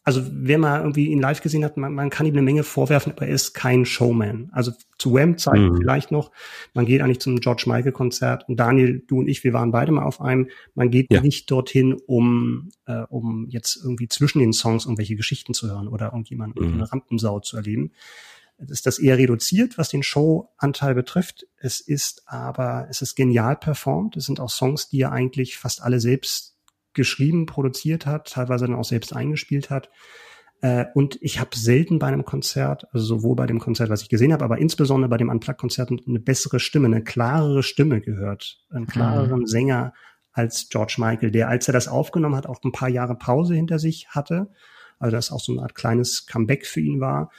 [0.08, 3.12] also wer mal irgendwie ihn live gesehen hat, man, man, kann ihm eine Menge vorwerfen,
[3.12, 4.48] aber er ist kein Showman.
[4.52, 5.76] Also zu Wham-Zeiten mhm.
[5.76, 6.30] vielleicht noch.
[6.72, 10.04] Man geht eigentlich zum George Michael-Konzert und Daniel, du und ich, wir waren beide mal
[10.04, 10.48] auf einem.
[10.74, 11.20] Man geht ja.
[11.20, 16.06] nicht dorthin, um, äh, um jetzt irgendwie zwischen den Songs irgendwelche Geschichten zu hören oder
[16.06, 16.74] irgendjemanden mhm.
[16.76, 17.92] eine Rampensau zu erleben.
[18.56, 21.46] Es ist das eher reduziert, was den Showanteil betrifft.
[21.58, 24.16] Es ist aber, es ist genial performt.
[24.16, 26.57] Es sind auch Songs, die er eigentlich fast alle selbst
[26.98, 29.88] geschrieben, produziert hat, teilweise dann auch selbst eingespielt hat.
[30.60, 34.08] Äh, und ich habe selten bei einem Konzert, also sowohl bei dem Konzert, was ich
[34.08, 38.84] gesehen habe, aber insbesondere bei dem Unplugged-Konzert eine bessere Stimme, eine klarere Stimme gehört, einen
[38.84, 38.88] mhm.
[38.88, 39.46] klareren mhm.
[39.46, 39.94] Sänger
[40.32, 43.78] als George Michael, der, als er das aufgenommen hat, auch ein paar Jahre Pause hinter
[43.78, 44.50] sich hatte.
[44.98, 47.30] Also das auch so eine Art kleines Comeback für ihn war.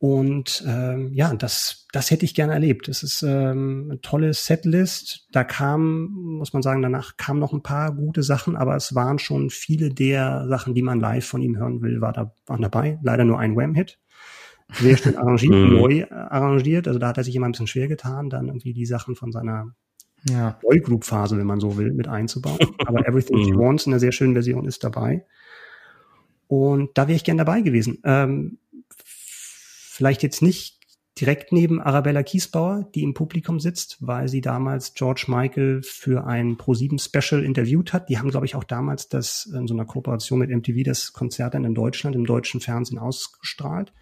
[0.00, 2.88] Und ähm, ja, das, das hätte ich gerne erlebt.
[2.88, 5.28] Das ist ähm, eine tolle Setlist.
[5.30, 6.06] Da kam,
[6.38, 9.90] muss man sagen, danach kamen noch ein paar gute Sachen, aber es waren schon viele
[9.90, 12.98] der Sachen, die man live von ihm hören will, war da, waren dabei.
[13.02, 13.98] Leider nur ein Wham-Hit.
[14.72, 15.74] Sehr schön arrangiert, mhm.
[15.74, 16.88] neu arrangiert.
[16.88, 19.32] Also da hat er sich immer ein bisschen schwer getan, dann irgendwie die Sachen von
[19.32, 19.74] seiner
[20.30, 20.58] ja.
[20.62, 22.58] Boygroup-Phase, wenn man so will, mit einzubauen.
[22.86, 23.58] Aber Everything She mhm.
[23.58, 25.26] Wants in einer sehr schönen Version ist dabei.
[26.46, 27.98] Und da wäre ich gern dabei gewesen.
[28.04, 28.58] Ähm,
[30.00, 30.78] Vielleicht jetzt nicht
[31.20, 36.56] direkt neben Arabella Kiesbauer, die im Publikum sitzt, weil sie damals George Michael für ein
[36.56, 38.08] Pro7 Special interviewt hat.
[38.08, 41.52] Die haben, glaube ich, auch damals das in so einer Kooperation mit MTV das Konzert
[41.52, 43.92] dann in Deutschland im deutschen Fernsehen ausgestrahlt.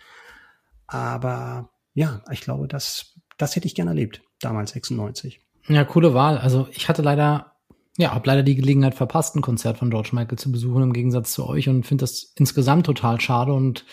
[0.87, 5.41] Aber ja, ich glaube, das, das hätte ich gerne erlebt, damals 96.
[5.67, 6.39] Ja, coole Wahl.
[6.39, 7.57] Also ich hatte leider,
[7.97, 11.33] ja, habe leider die Gelegenheit verpasst, ein Konzert von George Michael zu besuchen, im Gegensatz
[11.33, 13.85] zu euch und finde das insgesamt total schade und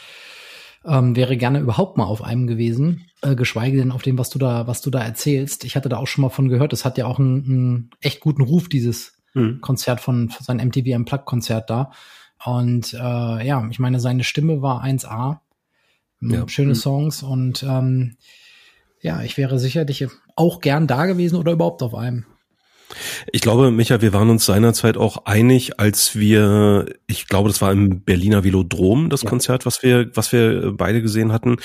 [0.86, 4.40] ähm, wäre gerne überhaupt mal auf einem gewesen, äh, geschweige denn auf dem, was du
[4.40, 5.64] da, was du da erzählst.
[5.66, 6.74] Ich hatte da auch schon mal von gehört.
[6.74, 9.62] Es hat ja auch einen, einen echt guten Ruf, dieses mhm.
[9.62, 11.92] Konzert von, von seinem MTV Unplugged Konzert da.
[12.44, 12.98] Und äh,
[13.48, 15.40] ja, ich meine, seine Stimme war 1A.
[16.22, 16.48] Ja.
[16.48, 16.76] Schöne mhm.
[16.76, 18.18] Songs und ähm,
[19.02, 22.26] ja, ich wäre sicherlich auch gern da gewesen oder überhaupt auf einem.
[23.32, 27.72] Ich glaube, Micha, wir waren uns seinerzeit auch einig, als wir, ich glaube, das war
[27.72, 29.30] im Berliner Velodrom, das ja.
[29.30, 31.58] Konzert, was wir, was wir beide gesehen hatten,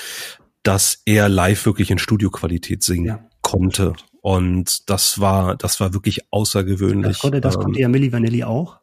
[0.63, 3.19] dass er live wirklich in Studioqualität singen ja.
[3.41, 3.93] konnte.
[4.21, 7.13] Und das war, das war wirklich außergewöhnlich.
[7.13, 8.79] Das konnte, das konnte ja Milli Vanilli auch.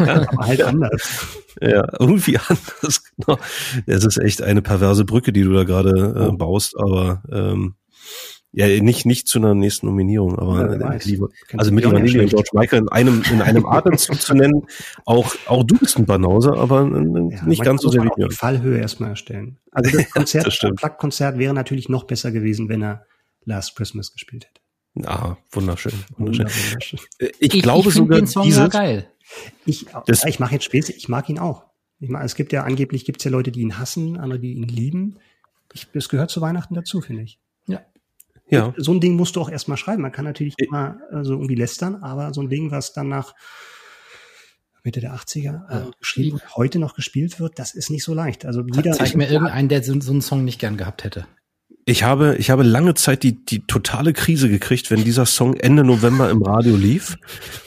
[0.00, 1.26] ja, aber halt anders.
[1.60, 3.02] Ja, irgendwie anders.
[3.16, 3.38] Genau.
[3.86, 7.76] Es ist echt eine perverse Brücke, die du da gerade äh, baust, aber ähm,
[8.56, 12.48] ja, nicht, nicht zu einer nächsten Nominierung, aber ja, lieber, also mit Vanille und George
[12.54, 14.66] Michael in einem, in einem Atemzug zu nennen,
[15.04, 18.30] auch, auch du bist ein Banause, aber ja, nicht ganz so sehr wie mir.
[18.30, 19.58] Fallhöhe erstmal erstellen.
[19.76, 23.04] Also das Konzert, das Plug-Konzert wäre natürlich noch besser gewesen, wenn er
[23.44, 25.06] Last Christmas gespielt hätte.
[25.06, 25.92] Ah, wunderschön.
[26.16, 26.46] wunderschön.
[26.46, 26.98] wunderschön.
[27.18, 29.10] Äh, ich, ich, glaube ich sogar den Song dieses, geil.
[29.66, 31.66] Ich, das, ich mache jetzt Späße, ich mag ihn auch.
[32.00, 34.66] Ich meine, es gibt ja angeblich gibt's ja Leute, die ihn hassen, andere, die ihn
[34.66, 35.18] lieben.
[35.74, 37.38] Ich, das gehört zu Weihnachten dazu, finde ich.
[38.48, 38.74] Ja, ja.
[38.76, 40.02] So ein Ding musst du auch erstmal schreiben.
[40.02, 43.34] Man kann natürlich immer äh, so irgendwie lästern, aber so ein Ding, was dann nach
[44.84, 48.46] Mitte der 80er äh, geschrieben, heute noch gespielt wird, das ist nicht so leicht.
[48.46, 51.26] Also jeder Zeig mir irgendeinen, der so, so einen Song nicht gern gehabt hätte.
[51.84, 55.84] Ich habe, ich habe lange Zeit die, die totale Krise gekriegt, wenn dieser Song Ende
[55.84, 57.16] November im Radio lief.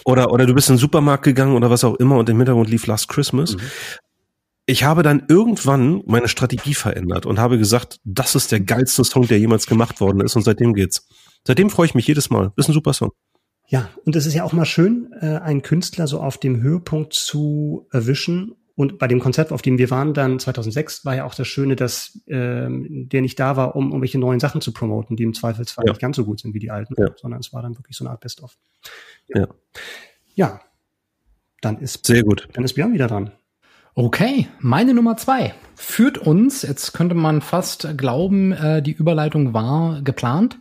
[0.05, 2.69] Oder, oder du bist in den Supermarkt gegangen oder was auch immer und im Hintergrund
[2.69, 3.55] lief Last Christmas.
[3.55, 3.61] Mhm
[4.69, 9.27] ich habe dann irgendwann meine Strategie verändert und habe gesagt, das ist der geilste Song,
[9.27, 11.07] der jemals gemacht worden ist und seitdem geht's.
[11.43, 12.53] Seitdem freue ich mich jedes Mal.
[12.55, 13.11] Ist ein super Song.
[13.67, 17.13] Ja, und es ist ja auch mal schön, äh, einen Künstler so auf dem Höhepunkt
[17.13, 21.33] zu erwischen Und bei dem Konzert, auf dem wir waren, dann 2006, war ja auch
[21.33, 25.23] das Schöne, dass ähm, der nicht da war, um irgendwelche neuen Sachen zu promoten, die
[25.23, 25.93] im Zweifelsfall ja.
[25.93, 27.07] nicht ganz so gut sind wie die alten, ja.
[27.15, 28.55] sondern es war dann wirklich so eine Art Best-of.
[29.27, 29.41] Ja.
[29.41, 29.47] ja.
[30.35, 30.61] ja.
[31.61, 32.47] Dann ist sehr gut.
[32.53, 33.31] Dann ist Björn wieder dran.
[33.99, 40.01] Okay, meine Nummer zwei führt uns, jetzt könnte man fast glauben, äh, die Überleitung war
[40.01, 40.57] geplant,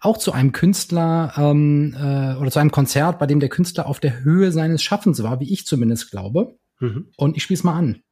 [0.00, 3.98] auch zu einem Künstler ähm, äh, oder zu einem Konzert, bei dem der Künstler auf
[3.98, 6.58] der Höhe seines Schaffens war, wie ich zumindest glaube.
[6.78, 7.08] Mhm.
[7.16, 8.02] Und ich spiele es mal an.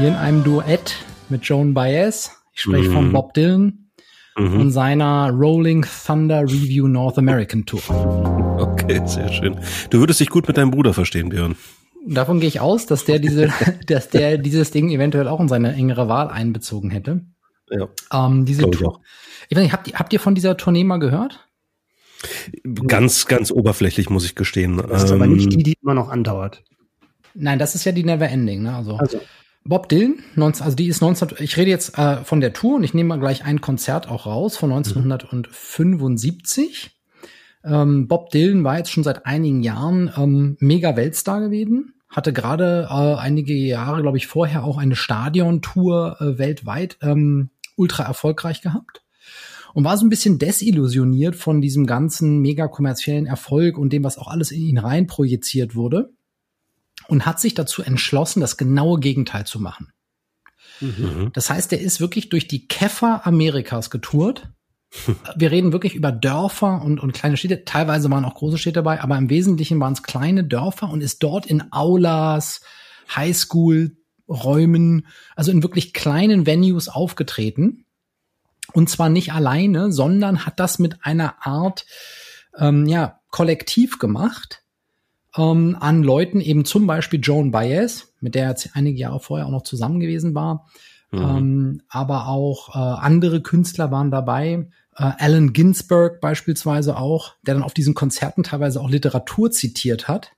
[0.00, 0.96] Hier in einem Duett
[1.28, 2.30] mit Joan Baez.
[2.54, 2.94] Ich spreche mhm.
[2.94, 3.90] von Bob Dylan
[4.34, 4.58] mhm.
[4.58, 7.82] und seiner Rolling Thunder Review North American Tour.
[8.58, 9.60] Okay, sehr schön.
[9.90, 11.54] Du würdest dich gut mit deinem Bruder verstehen, Björn.
[12.06, 13.50] Davon gehe ich aus, dass der diese,
[13.88, 17.26] dass der dieses Ding eventuell auch in seine engere Wahl einbezogen hätte.
[17.68, 17.90] Ja.
[18.10, 19.02] Ähm, diese Tour.
[19.02, 21.46] Ich, ich weiß nicht, habt ihr, habt ihr von dieser Tournee mal gehört?
[22.86, 24.78] Ganz, ganz oberflächlich, muss ich gestehen.
[24.78, 26.64] Das ist ähm, aber nicht die, die immer noch andauert.
[27.34, 28.74] Nein, das ist ja die Never Ending, ne?
[28.74, 29.20] Also, also.
[29.64, 32.84] Bob Dylan, 19, also die ist 19, ich rede jetzt äh, von der Tour und
[32.84, 36.90] ich nehme mal gleich ein Konzert auch raus von 1975.
[37.62, 37.72] Mhm.
[37.72, 42.88] Ähm, Bob Dylan war jetzt schon seit einigen Jahren ähm, mega Weltstar gewesen, hatte gerade
[42.90, 49.02] äh, einige Jahre, glaube ich, vorher auch eine Stadiontour äh, weltweit ähm, ultra erfolgreich gehabt
[49.74, 54.16] und war so ein bisschen desillusioniert von diesem ganzen mega kommerziellen Erfolg und dem, was
[54.16, 56.14] auch alles in ihn rein projiziert wurde
[57.10, 59.92] und hat sich dazu entschlossen, das genaue Gegenteil zu machen.
[60.80, 61.30] Mhm.
[61.34, 64.48] Das heißt, er ist wirklich durch die Käfer Amerikas getourt.
[65.36, 67.64] Wir reden wirklich über Dörfer und, und kleine Städte.
[67.64, 71.22] Teilweise waren auch große Städte dabei, aber im Wesentlichen waren es kleine Dörfer und ist
[71.22, 72.60] dort in Aulas,
[73.14, 73.96] Highschool,
[74.28, 77.84] Räumen, also in wirklich kleinen Venues aufgetreten.
[78.72, 81.84] Und zwar nicht alleine, sondern hat das mit einer Art,
[82.56, 84.59] ähm, ja, Kollektiv gemacht,
[85.36, 89.52] ähm, an Leuten, eben zum Beispiel Joan Baez, mit der er einige Jahre vorher auch
[89.52, 90.66] noch zusammen gewesen war.
[91.12, 91.18] Mhm.
[91.18, 94.68] Ähm, aber auch äh, andere Künstler waren dabei.
[94.96, 100.32] Äh, Allen Ginsberg beispielsweise auch, der dann auf diesen Konzerten teilweise auch Literatur zitiert hat.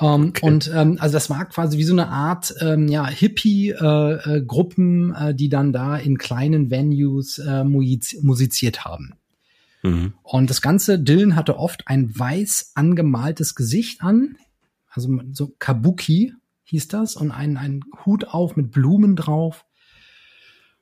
[0.00, 0.46] Ähm, okay.
[0.46, 5.34] Und ähm, also das war quasi wie so eine Art ähm, ja, Hippie-Gruppen, äh, äh,
[5.34, 9.14] die dann da in kleinen Venues äh, musiziert haben.
[9.84, 10.14] Mhm.
[10.22, 14.38] Und das Ganze, Dylan hatte oft ein weiß angemaltes Gesicht an,
[14.90, 16.32] also so Kabuki
[16.64, 19.66] hieß das, und einen, einen Hut auf mit Blumen drauf.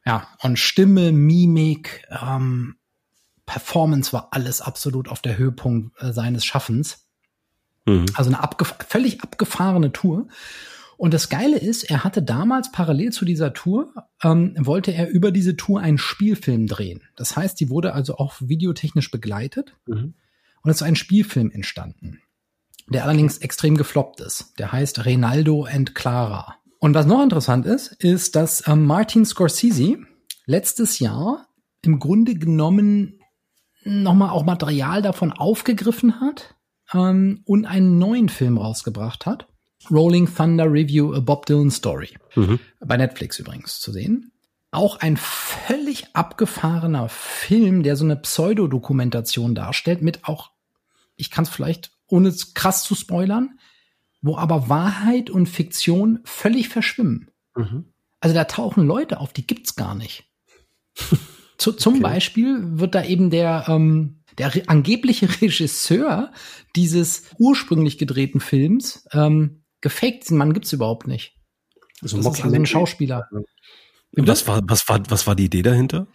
[0.07, 2.77] Ja, und Stimme, Mimik, ähm,
[3.45, 7.09] Performance war alles absolut auf der Höhepunkt äh, seines Schaffens.
[7.87, 8.07] Mhm.
[8.15, 10.29] Also eine abgef völlig abgefahrene Tour.
[11.03, 15.33] Und das Geile ist, er hatte damals parallel zu dieser Tour, ähm, wollte er über
[15.33, 17.03] diese Tour einen Spielfilm drehen.
[17.17, 19.75] Das heißt, die wurde also auch videotechnisch begleitet.
[19.87, 20.15] Mhm.
[20.63, 22.21] Und es ist ein Spielfilm entstanden,
[22.89, 24.57] der allerdings extrem gefloppt ist.
[24.61, 26.55] Der heißt Reynaldo and Clara.
[26.79, 29.97] Und was noch interessant ist, ist, dass ähm, Martin Scorsese
[30.47, 31.49] letztes Jahr
[31.85, 33.19] im Grunde genommen
[33.83, 36.55] nochmal auch Material davon aufgegriffen hat
[36.95, 39.49] ähm, und einen neuen Film rausgebracht hat.
[39.91, 42.11] Rolling Thunder Review A Bob Dylan Story.
[42.35, 42.59] Mhm.
[42.81, 44.33] Bei Netflix übrigens zu sehen.
[44.71, 50.51] Auch ein völlig abgefahrener Film, der so eine Pseudodokumentation darstellt, mit auch,
[51.17, 53.59] ich kann es vielleicht ohne krass zu spoilern,
[54.23, 57.31] wo aber Wahrheit und Fiktion völlig verschwimmen.
[57.55, 57.87] Mhm.
[58.21, 60.25] Also da tauchen Leute auf, die gibt's gar nicht.
[61.59, 62.03] zu, zum okay.
[62.03, 66.33] Beispiel wird da eben der, ähm, der angebliche Regisseur
[66.77, 71.35] dieses ursprünglich gedrehten Films ähm, gefaked, diesen Mann gibt's überhaupt nicht.
[72.01, 73.29] Also das ist ein Schauspieler.
[74.13, 76.07] Was war, was war, was war die Idee dahinter?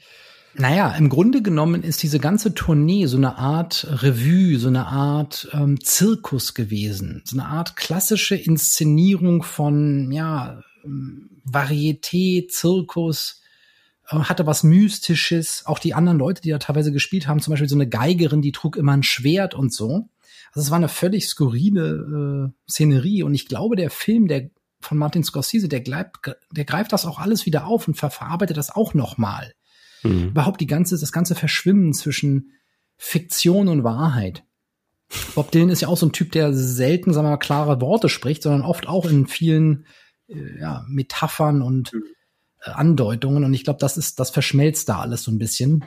[0.54, 5.48] Naja, im Grunde genommen ist diese ganze Tournee so eine Art Revue, so eine Art
[5.54, 10.64] ähm, Zirkus gewesen, so eine Art klassische Inszenierung von ja
[11.46, 13.42] Varieté, Zirkus,
[14.10, 15.64] äh, hatte was Mystisches.
[15.66, 18.52] Auch die anderen Leute, die da teilweise gespielt haben, zum Beispiel so eine Geigerin, die
[18.52, 20.10] trug immer ein Schwert und so.
[20.58, 25.24] Es war eine völlig skurrile äh, Szenerie und ich glaube, der Film, der von Martin
[25.24, 26.18] Scorsese, der, gleibt,
[26.52, 29.54] der greift das auch alles wieder auf und verarbeitet das auch nochmal.
[30.04, 30.30] Mhm.
[30.30, 32.52] Überhaupt die ganze, das ganze Verschwimmen zwischen
[32.96, 34.44] Fiktion und Wahrheit.
[35.36, 38.10] Bob Dylan ist ja auch so ein Typ, der selten, sagen wir mal, klare Worte
[38.10, 39.86] spricht, sondern oft auch in vielen
[40.28, 41.94] äh, ja, Metaphern und
[42.62, 43.44] äh, Andeutungen.
[43.44, 45.86] Und ich glaube, das ist, das verschmelzt da alles so ein bisschen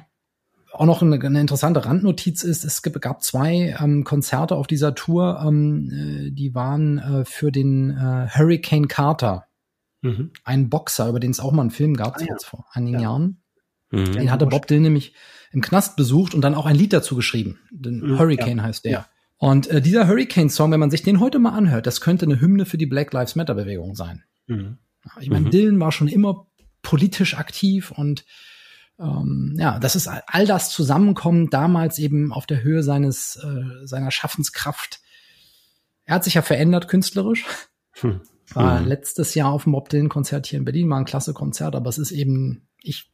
[0.73, 5.43] auch noch eine, eine, interessante Randnotiz ist, es gab zwei ähm, Konzerte auf dieser Tour,
[5.45, 9.47] ähm, äh, die waren äh, für den äh, Hurricane Carter
[10.03, 10.31] Mhm.
[10.45, 12.37] Ein Boxer, über den es auch mal einen Film gab, ah, ja.
[12.43, 13.03] vor einigen ja.
[13.03, 13.43] Jahren.
[13.91, 14.13] Mhm.
[14.13, 15.15] Den hatte Bob Dylan nämlich
[15.53, 17.59] im Knast besucht und dann auch ein Lied dazu geschrieben.
[17.71, 18.65] Den mhm, Hurricane ja.
[18.65, 19.07] heißt der.
[19.37, 22.67] Und äh, dieser Hurricane-Song, wenn man sich den heute mal anhört, das könnte eine Hymne
[22.67, 24.23] für die Black Lives Matter-Bewegung sein.
[24.47, 24.79] Mhm.
[25.21, 25.51] Ich meine, mhm.
[25.51, 26.47] Dylan war schon immer
[26.83, 28.25] politisch aktiv und
[29.01, 34.11] ähm, ja, das ist all das Zusammenkommen damals eben auf der Höhe seines äh, seiner
[34.11, 35.01] Schaffenskraft.
[36.05, 37.47] Er hat sich ja verändert künstlerisch.
[37.93, 38.21] Hm.
[38.53, 38.89] War mhm.
[38.89, 41.89] letztes Jahr auf dem Bob Dylan Konzert hier in Berlin, war ein klasse Konzert, aber
[41.89, 43.11] es ist eben, ich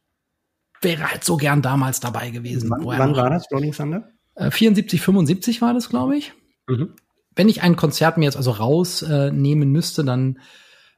[0.81, 2.69] wäre halt so gern damals dabei gewesen.
[2.69, 4.09] Wann, wann war das, Rolling Thunder?
[4.35, 6.33] 74, äh, 75 war das, glaube ich.
[6.67, 6.93] Mhm.
[7.35, 10.39] Wenn ich ein Konzert mir jetzt also rausnehmen äh, müsste, dann,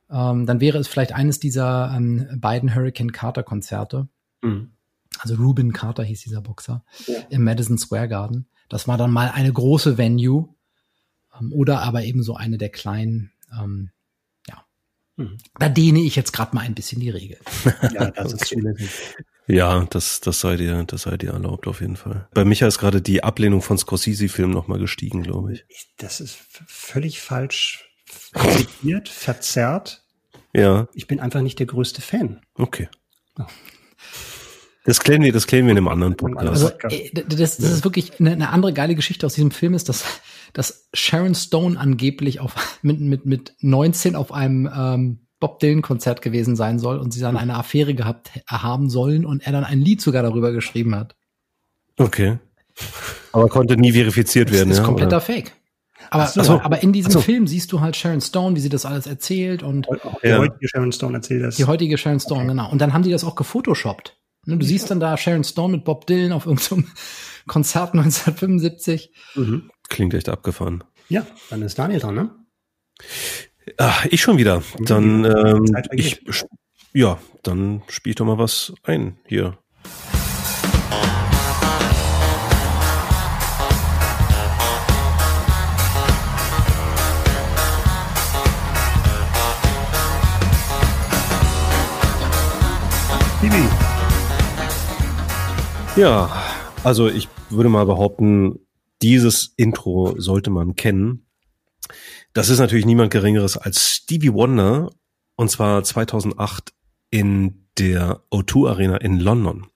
[0.09, 4.07] ähm, dann wäre es vielleicht eines dieser ähm, beiden Hurricane Carter Konzerte.
[4.41, 4.71] Mhm.
[5.19, 7.15] Also Ruben Carter hieß dieser Boxer ja.
[7.29, 8.47] im Madison Square Garden.
[8.69, 10.55] Das war dann mal eine große Venue
[11.39, 13.31] ähm, oder aber eben so eine der kleinen.
[13.59, 13.91] Ähm,
[14.47, 14.63] ja,
[15.17, 15.37] mhm.
[15.57, 17.37] da dehne ich jetzt gerade mal ein bisschen die Regel.
[17.93, 18.89] Ja, das ist zulässig.
[19.47, 22.27] Ja, das, das sei dir, das sei dir erlaubt auf jeden Fall.
[22.35, 25.65] Bei Micha ist gerade die Ablehnung von Scorsese-Filmen nochmal gestiegen, glaube ich.
[25.97, 30.03] Das ist völlig falsch zitiert, verzerrt.
[30.53, 30.87] Ja.
[30.93, 32.41] Ich bin einfach nicht der größte Fan.
[32.53, 32.89] Okay.
[33.39, 33.45] Oh.
[34.85, 36.47] Das klären wir, das klären wir in einem anderen Podcast.
[36.47, 39.89] Also, äh, das, das ist wirklich eine, eine andere geile Geschichte aus diesem Film ist,
[39.89, 40.05] dass,
[40.53, 46.21] dass Sharon Stone angeblich auf, mit, mit, mit 19 auf einem ähm, Bob Dylan Konzert
[46.21, 49.79] gewesen sein soll und sie dann eine Affäre gehabt haben sollen und er dann ein
[49.79, 51.15] Lied sogar darüber geschrieben hat.
[51.97, 52.39] Okay.
[53.31, 54.69] Aber konnte nie verifiziert werden.
[54.69, 55.21] Das ist ja, kompletter oder?
[55.21, 55.53] Fake.
[56.09, 57.21] Aber, so, aber, aber in diesem so.
[57.21, 59.87] Film siehst du halt Sharon Stone, wie sie das alles erzählt und
[60.23, 60.39] die ja.
[60.39, 61.55] heutige Sharon Stone erzählt das.
[61.57, 62.49] Die heutige Sharon Stone, okay.
[62.49, 62.71] genau.
[62.71, 64.18] Und dann haben die das auch gefotoshoppt.
[64.49, 66.87] Ne, du siehst dann da Sharon Stone mit Bob Dylan auf irgendeinem
[67.47, 69.13] Konzert 1975.
[69.35, 69.69] Mhm.
[69.89, 70.83] Klingt echt abgefahren.
[71.07, 72.35] Ja, dann ist Daniel dran, ne?
[73.77, 74.63] Ach, ich schon wieder.
[74.79, 76.21] Dann, ähm, ich,
[76.93, 79.59] ja, dann spiel ich doch mal was ein hier.
[95.99, 96.31] Ja,
[96.85, 98.57] also ich würde mal behaupten,
[99.01, 101.27] dieses Intro sollte man kennen.
[102.31, 104.91] Das ist natürlich niemand Geringeres als Stevie Wonder
[105.35, 106.71] und zwar 2008
[107.09, 109.67] in der O2 Arena in London.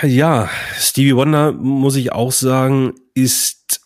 [0.00, 3.82] Ja, Stevie Wonder, muss ich auch sagen, ist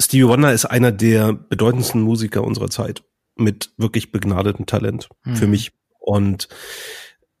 [0.00, 3.02] Stevie Wonder ist einer der bedeutendsten Musiker unserer Zeit
[3.36, 5.36] mit wirklich begnadetem Talent mhm.
[5.36, 6.48] für mich und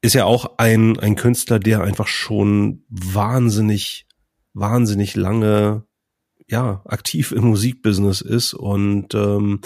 [0.02, 4.06] ist ja auch ein, ein Künstler, der einfach schon wahnsinnig,
[4.54, 5.84] wahnsinnig lange
[6.48, 9.60] ja, aktiv im Musikbusiness ist und ähm,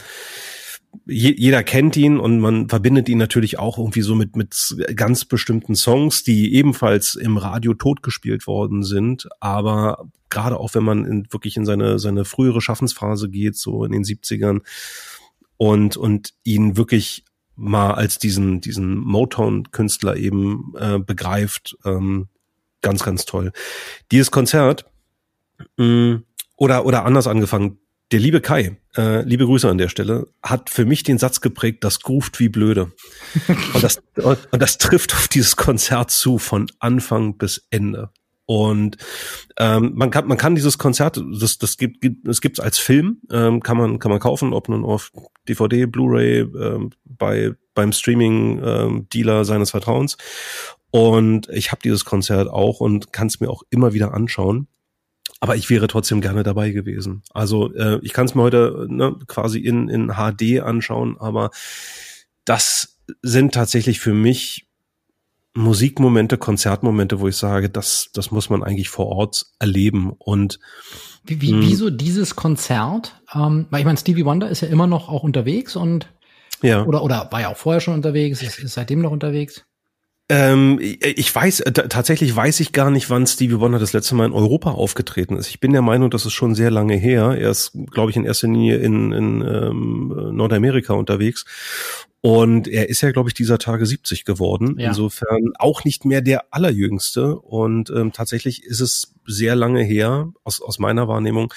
[1.06, 5.24] je, jeder kennt ihn und man verbindet ihn natürlich auch irgendwie so mit, mit ganz
[5.24, 9.28] bestimmten Songs, die ebenfalls im Radio totgespielt worden sind.
[9.40, 13.92] Aber gerade auch wenn man in, wirklich in seine, seine frühere Schaffensphase geht, so in
[13.92, 14.60] den 70ern
[15.56, 17.24] und, und ihn wirklich
[17.56, 22.28] mal als diesen, diesen Motown-Künstler eben äh, begreift, ähm,
[22.82, 23.52] ganz, ganz toll.
[24.10, 24.86] Dieses Konzert,
[25.76, 26.24] mh, mm,
[26.56, 27.78] oder, oder anders angefangen.
[28.12, 31.82] Der liebe Kai, äh, liebe Grüße an der Stelle, hat für mich den Satz geprägt,
[31.82, 32.92] das groovt wie blöde.
[33.74, 38.10] und, das, und das trifft auf dieses Konzert zu, von Anfang bis Ende.
[38.46, 38.98] Und
[39.58, 43.20] ähm, man kann man kann dieses Konzert, das das gibt gibt es gibt's als Film,
[43.30, 45.12] ähm, kann man kann man kaufen, ob nun auf
[45.48, 50.16] DVD, Blu-ray, ähm, bei beim Streaming ähm, Dealer seines Vertrauens.
[50.90, 54.68] Und ich habe dieses Konzert auch und kann es mir auch immer wieder anschauen.
[55.40, 57.22] Aber ich wäre trotzdem gerne dabei gewesen.
[57.32, 61.50] Also äh, ich kann es mir heute ne, quasi in, in HD anschauen, aber
[62.44, 64.68] das sind tatsächlich für mich
[65.54, 70.12] Musikmomente, Konzertmomente, wo ich sage, das, das muss man eigentlich vor Ort erleben.
[70.18, 70.58] Und
[71.24, 71.62] wie, wie, hm.
[71.62, 73.20] wieso dieses Konzert?
[73.32, 76.08] Ähm, weil ich meine, Stevie Wonder ist ja immer noch auch unterwegs und
[76.60, 76.84] ja.
[76.84, 79.64] oder, oder war ja auch vorher schon unterwegs, ist, ist seitdem noch unterwegs.
[80.30, 84.24] Ähm, ich weiß, äh, tatsächlich weiß ich gar nicht, wann Stevie Wonder das letzte Mal
[84.24, 85.48] in Europa aufgetreten ist.
[85.48, 87.36] Ich bin der Meinung, das ist schon sehr lange her.
[87.38, 91.44] Er ist, glaube ich, in erster Linie in, in ähm, Nordamerika unterwegs.
[92.22, 94.76] Und er ist ja, glaube ich, dieser Tage 70 geworden.
[94.78, 94.88] Ja.
[94.88, 97.38] Insofern auch nicht mehr der allerjüngste.
[97.38, 101.52] Und ähm, tatsächlich ist es sehr lange her, aus, aus meiner Wahrnehmung,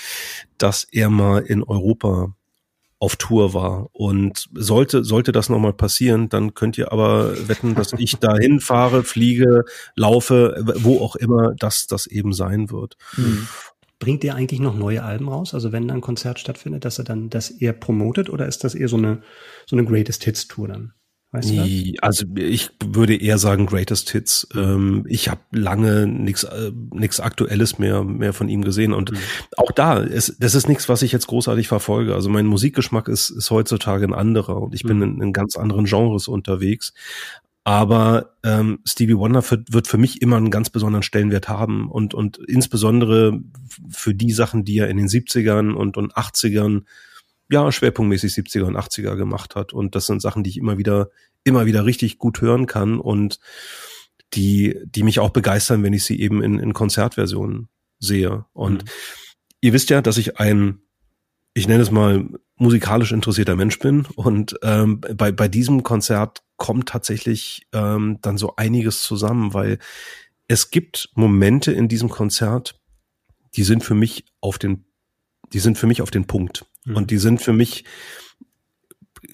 [0.57, 2.35] dass er mal in Europa
[2.99, 3.89] auf Tour war.
[3.93, 9.03] Und sollte, sollte das nochmal passieren, dann könnt ihr aber wetten, dass ich dahin fahre,
[9.03, 12.97] fliege, laufe, wo auch immer das, das eben sein wird.
[13.15, 13.47] Mhm.
[13.99, 15.53] Bringt ihr eigentlich noch neue Alben raus?
[15.53, 18.75] Also wenn da ein Konzert stattfindet, dass er dann das eher promotet oder ist das
[18.75, 19.21] eher so eine,
[19.65, 20.93] so eine Greatest Hits Tour dann?
[21.31, 24.47] Weißt du also ich würde eher sagen Greatest Hits.
[24.55, 29.17] Ähm, ich habe lange nichts äh, nix Aktuelles mehr mehr von ihm gesehen und mhm.
[29.57, 32.15] auch da ist das ist nichts, was ich jetzt großartig verfolge.
[32.15, 34.87] Also mein Musikgeschmack ist ist heutzutage ein anderer und ich mhm.
[34.87, 36.93] bin in, in ganz anderen Genres unterwegs.
[37.65, 42.13] Aber ähm, Stevie Wonder wird, wird für mich immer einen ganz besonderen Stellenwert haben und
[42.13, 43.41] und insbesondere
[43.89, 46.83] für die Sachen, die er in den 70ern und und 80ern
[47.49, 49.73] ja, schwerpunktmäßig 70er und 80er gemacht hat.
[49.73, 51.09] Und das sind Sachen, die ich immer wieder,
[51.43, 53.39] immer wieder richtig gut hören kann und
[54.33, 57.69] die, die mich auch begeistern, wenn ich sie eben in, in Konzertversionen
[57.99, 58.45] sehe.
[58.53, 58.89] Und mhm.
[59.61, 60.81] ihr wisst ja, dass ich ein,
[61.53, 62.27] ich nenne es mal,
[62.57, 64.05] musikalisch interessierter Mensch bin.
[64.15, 69.79] Und ähm, bei, bei diesem Konzert kommt tatsächlich ähm, dann so einiges zusammen, weil
[70.47, 72.79] es gibt Momente in diesem Konzert,
[73.55, 74.85] die sind für mich auf den,
[75.53, 76.65] die sind für mich auf den Punkt.
[76.87, 76.95] Mhm.
[76.95, 77.83] Und die sind für mich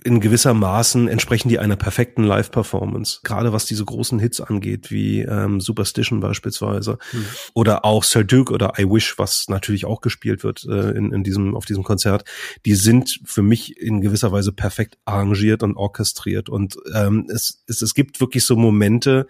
[0.04, 3.20] in gewisser Maßen entsprechen die einer perfekten Live-Performance.
[3.24, 6.97] Gerade was diese großen Hits angeht, wie ähm, Superstition beispielsweise.
[7.12, 7.26] Mhm.
[7.54, 11.24] Oder auch Sir Duke oder I Wish, was natürlich auch gespielt wird äh, in, in
[11.24, 12.26] diesem, auf diesem Konzert.
[12.66, 16.49] Die sind für mich in gewisser Weise perfekt arrangiert und orchestriert.
[16.49, 19.28] Und ähm, es, es, es gibt wirklich so Momente,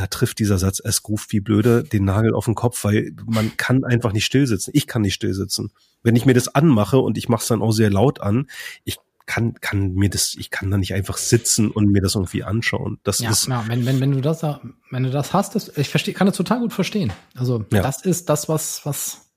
[0.00, 3.56] da trifft dieser Satz, es ruft wie blöde den Nagel auf den Kopf, weil man
[3.58, 4.72] kann einfach nicht stillsitzen.
[4.74, 5.72] Ich kann nicht stillsitzen.
[6.02, 8.46] Wenn ich mir das anmache und ich mache es dann auch sehr laut an,
[8.84, 8.96] ich
[9.26, 12.98] kann, kann mir das, ich kann da nicht einfach sitzen und mir das irgendwie anschauen.
[13.04, 13.46] Das ja, ist.
[13.46, 14.42] Ja, wenn, wenn, wenn du das,
[14.90, 17.12] wenn du das hast, das, ich verstehe, kann das total gut verstehen.
[17.34, 17.82] Also, ja.
[17.82, 19.29] das ist das, was, was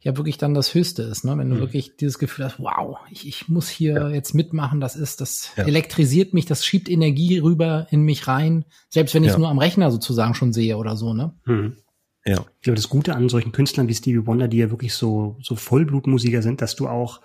[0.00, 1.36] ja wirklich dann das Höchste ist, ne?
[1.36, 1.60] Wenn du mhm.
[1.60, 4.08] wirklich dieses Gefühl hast, wow, ich, ich muss hier ja.
[4.08, 5.64] jetzt mitmachen, das ist, das ja.
[5.64, 9.58] elektrisiert mich, das schiebt Energie rüber in mich rein, selbst wenn ich es nur am
[9.58, 11.34] Rechner sozusagen schon sehe oder so, ne?
[11.44, 11.76] Mhm.
[12.24, 12.44] Ja.
[12.56, 15.56] Ich glaube, das Gute an solchen Künstlern wie Stevie Wonder, die ja wirklich so, so
[15.56, 17.20] Vollblutmusiker sind, dass du auch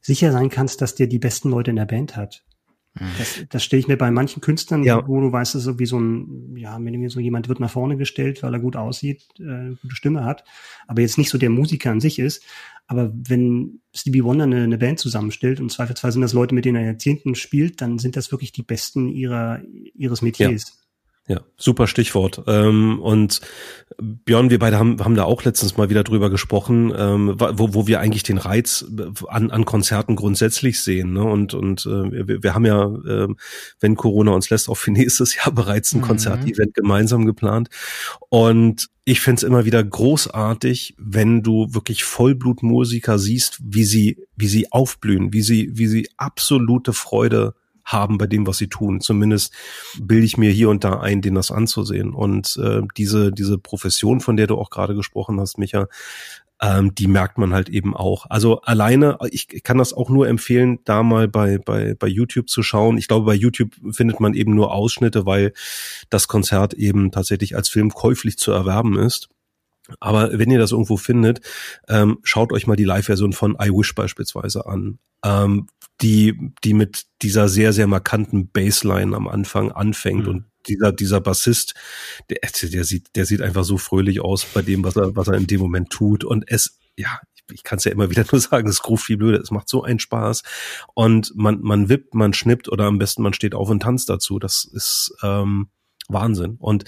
[0.00, 2.44] sicher sein kannst, dass der die besten Leute in der Band hat.
[3.18, 5.06] Das, das stelle ich mir bei manchen Künstlern, ja.
[5.06, 7.96] wo du weißt, dass so wie so ein, ja, wenn so jemand wird nach vorne
[7.96, 10.44] gestellt, weil er gut aussieht, äh, gute Stimme hat,
[10.86, 12.42] aber jetzt nicht so der Musiker an sich ist.
[12.86, 16.76] Aber wenn Stevie Wonder eine, eine Band zusammenstellt und zweifelsfall sind das Leute, mit denen
[16.76, 19.60] er Jahrzehnten spielt, dann sind das wirklich die Besten ihrer,
[19.94, 20.64] ihres Metiers.
[20.68, 20.85] Ja.
[21.28, 22.44] Ja, super Stichwort.
[22.46, 23.40] Ähm, und
[23.98, 27.88] Björn, wir beide haben, haben da auch letztens mal wieder drüber gesprochen, ähm, wo, wo
[27.88, 28.86] wir eigentlich den Reiz
[29.26, 31.14] an, an Konzerten grundsätzlich sehen.
[31.14, 31.24] Ne?
[31.24, 33.28] Und, und äh, wir, wir haben ja, äh,
[33.80, 36.04] wenn Corona uns lässt, auch für nächstes Jahr bereits ein mhm.
[36.04, 37.70] Konzertevent gemeinsam geplant.
[38.28, 44.70] Und ich find's immer wieder großartig, wenn du wirklich Vollblutmusiker siehst, wie sie, wie sie
[44.70, 47.54] aufblühen, wie sie, wie sie absolute Freude
[47.86, 49.00] haben bei dem, was sie tun.
[49.00, 49.54] Zumindest
[49.98, 52.12] bilde ich mir hier und da ein, denen das anzusehen.
[52.12, 55.86] Und äh, diese, diese Profession, von der du auch gerade gesprochen hast, Micha,
[56.60, 58.26] ähm, die merkt man halt eben auch.
[58.28, 62.62] Also alleine, ich kann das auch nur empfehlen, da mal bei, bei, bei YouTube zu
[62.62, 62.98] schauen.
[62.98, 65.52] Ich glaube, bei YouTube findet man eben nur Ausschnitte, weil
[66.10, 69.28] das Konzert eben tatsächlich als Film käuflich zu erwerben ist.
[70.00, 71.40] Aber wenn ihr das irgendwo findet,
[71.88, 75.66] ähm, schaut euch mal die Live-Version von I Wish beispielsweise an ähm,
[76.02, 80.28] die, die mit dieser sehr, sehr markanten Bassline am Anfang anfängt mhm.
[80.28, 81.74] und dieser, dieser Bassist,
[82.28, 85.34] der, der sieht, der sieht einfach so fröhlich aus bei dem, was er, was er
[85.34, 87.20] in dem Moment tut und es, ja,
[87.50, 89.82] ich kann es ja immer wieder nur sagen, es ruft wie blöde, es macht so
[89.84, 90.42] einen Spaß
[90.94, 94.38] und man, man wippt, man schnippt oder am besten man steht auf und tanzt dazu.
[94.38, 95.68] Das ist ähm,
[96.08, 96.56] Wahnsinn.
[96.58, 96.84] Und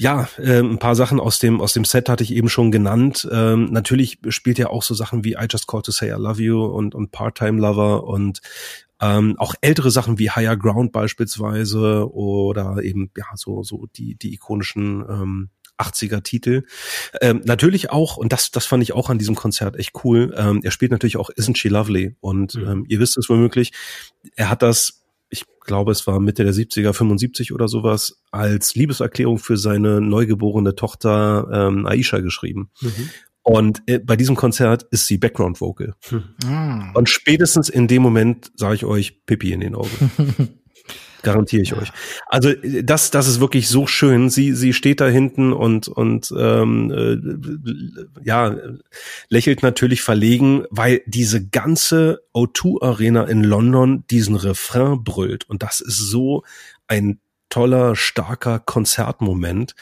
[0.00, 3.28] ja, äh, ein paar Sachen aus dem aus dem Set hatte ich eben schon genannt.
[3.32, 6.40] Ähm, natürlich spielt ja auch so Sachen wie I Just Call to Say I Love
[6.40, 8.40] You und und Part-Time Lover und
[9.00, 14.34] ähm, auch ältere Sachen wie Higher Ground beispielsweise oder eben ja so so die die
[14.34, 16.64] ikonischen ähm, 80er Titel.
[17.20, 20.60] Ähm, natürlich auch, und das, das fand ich auch an diesem Konzert echt cool, ähm,
[20.64, 22.16] er spielt natürlich auch Isn't She Lovely.
[22.18, 22.68] Und mhm.
[22.68, 23.72] ähm, ihr wisst es womöglich,
[24.34, 25.04] er hat das
[25.68, 31.48] glaube, es war Mitte der 70er, 75 oder sowas, als Liebeserklärung für seine neugeborene Tochter
[31.52, 32.70] ähm, Aisha geschrieben.
[32.80, 33.10] Mhm.
[33.42, 35.94] Und äh, bei diesem Konzert ist sie Background Vocal.
[36.10, 36.90] Mhm.
[36.94, 39.88] Und spätestens in dem Moment sage ich euch Pippi in den Augen.
[41.22, 41.78] Garantiere ich ja.
[41.78, 41.90] euch.
[42.26, 44.30] Also das, das ist wirklich so schön.
[44.30, 48.54] Sie, sie steht da hinten und und ähm, äh, ja
[49.28, 55.80] lächelt natürlich verlegen, weil diese ganze O2 Arena in London diesen Refrain brüllt und das
[55.80, 56.44] ist so
[56.86, 57.18] ein
[57.48, 59.74] toller, starker Konzertmoment.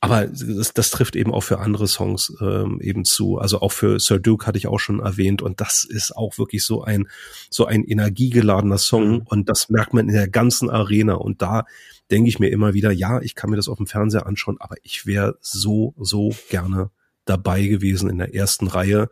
[0.00, 3.38] Aber das, das trifft eben auch für andere Songs ähm, eben zu.
[3.38, 5.40] Also auch für Sir Duke hatte ich auch schon erwähnt.
[5.40, 7.08] Und das ist auch wirklich so ein,
[7.50, 9.10] so ein energiegeladener Song.
[9.10, 9.22] Mhm.
[9.24, 11.14] Und das merkt man in der ganzen Arena.
[11.14, 11.64] Und da
[12.10, 14.76] denke ich mir immer wieder, ja, ich kann mir das auf dem Fernseher anschauen, aber
[14.82, 16.90] ich wäre so, so gerne
[17.24, 19.08] dabei gewesen in der ersten Reihe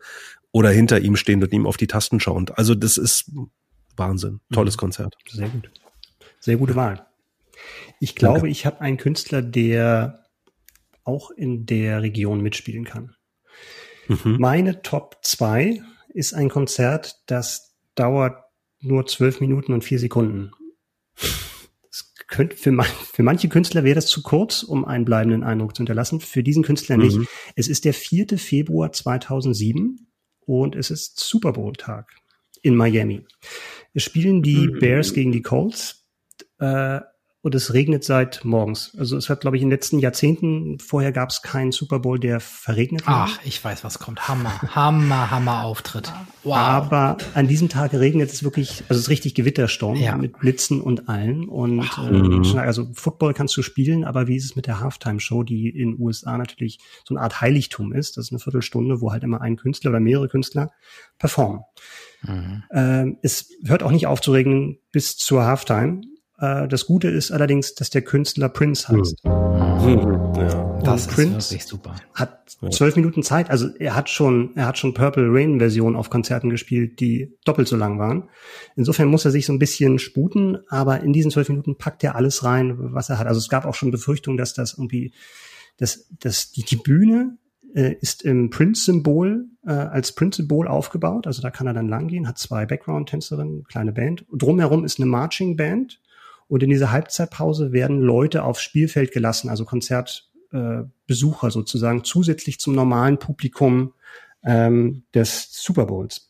[0.51, 2.57] oder hinter ihm stehend und ihm auf die Tasten schauend.
[2.57, 3.31] Also das ist
[3.95, 4.41] Wahnsinn.
[4.51, 4.79] Tolles mhm.
[4.79, 5.17] Konzert.
[5.27, 5.71] Sehr gut.
[6.39, 7.07] Sehr gute Wahl.
[7.99, 8.51] Ich glaube, Danke.
[8.51, 10.25] ich habe einen Künstler, der
[11.03, 13.15] auch in der Region mitspielen kann.
[14.07, 14.37] Mhm.
[14.39, 18.43] Meine Top 2 ist ein Konzert, das dauert
[18.79, 20.51] nur zwölf Minuten und vier Sekunden.
[21.83, 25.75] Das könnte für, man, für manche Künstler wäre das zu kurz, um einen bleibenden Eindruck
[25.75, 26.19] zu hinterlassen.
[26.19, 27.17] Für diesen Künstler nicht.
[27.17, 27.27] Mhm.
[27.55, 28.37] Es ist der 4.
[28.37, 30.07] Februar 2007
[30.41, 32.11] und es ist Super Bowl Tag
[32.61, 33.25] in Miami.
[33.93, 34.79] Es spielen die mhm.
[34.79, 36.05] Bears gegen die Colts.
[36.59, 37.01] Äh,
[37.43, 38.95] und es regnet seit morgens.
[38.97, 42.17] Also es hat, glaube ich, in den letzten Jahrzehnten, vorher gab es keinen Super Bowl,
[42.17, 43.27] der verregnet war.
[43.29, 44.29] Ach, ich weiß, was kommt.
[44.29, 46.13] Hammer, Hammer, Hammer Auftritt.
[46.45, 46.55] Wow.
[46.55, 50.15] Aber an diesem Tag regnet es wirklich, also es ist richtig Gewittersturm ja.
[50.15, 51.49] mit Blitzen und allen.
[51.49, 52.55] Und wow.
[52.55, 55.99] äh, also Football kannst du spielen, aber wie ist es mit der Halftime-Show, die in
[55.99, 58.15] USA natürlich so eine Art Heiligtum ist?
[58.15, 60.71] Das ist eine Viertelstunde, wo halt immer ein Künstler oder mehrere Künstler
[61.19, 61.63] performen.
[62.21, 62.63] Mhm.
[62.73, 66.03] Ähm, es hört auch nicht auf zu regnen bis zur Halftime.
[66.43, 69.23] Äh, das Gute ist allerdings, dass der Künstler Prince heißt.
[69.23, 70.33] Mhm.
[70.35, 70.81] Ja.
[70.83, 71.95] Das Prince ist wirklich super.
[72.13, 73.49] Hat zwölf Minuten Zeit.
[73.49, 77.69] Also er hat schon, er hat schon Purple Rain Version auf Konzerten gespielt, die doppelt
[77.69, 78.29] so lang waren.
[78.75, 82.15] Insofern muss er sich so ein bisschen sputen, aber in diesen zwölf Minuten packt er
[82.15, 83.27] alles rein, was er hat.
[83.27, 85.13] Also es gab auch schon Befürchtungen, dass das irgendwie,
[85.77, 87.37] dass, dass die, die Bühne
[87.73, 91.25] äh, ist im Prince-Symbol, äh, als Prince-Symbol aufgebaut.
[91.25, 94.25] Also da kann er dann langgehen, hat zwei Background-Tänzerinnen, kleine Band.
[94.33, 96.01] Drumherum ist eine Marching-Band
[96.53, 102.75] und in dieser Halbzeitpause werden Leute aufs Spielfeld gelassen, also Konzertbesucher äh, sozusagen, zusätzlich zum
[102.75, 103.93] normalen Publikum
[104.43, 106.29] ähm, des Super Bowls.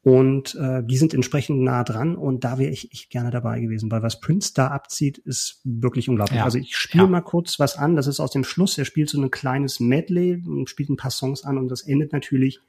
[0.00, 3.90] Und äh, die sind entsprechend nah dran und da wäre ich, ich gerne dabei gewesen,
[3.90, 6.38] weil was Prince da abzieht, ist wirklich unglaublich.
[6.38, 6.44] Ja.
[6.44, 7.10] Also ich spiele ja.
[7.10, 10.42] mal kurz was an, das ist aus dem Schluss, er spielt so ein kleines Medley
[10.42, 12.60] und spielt ein paar Songs an und das endet natürlich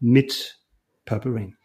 [0.00, 0.58] mit
[1.04, 1.56] Purple Rain.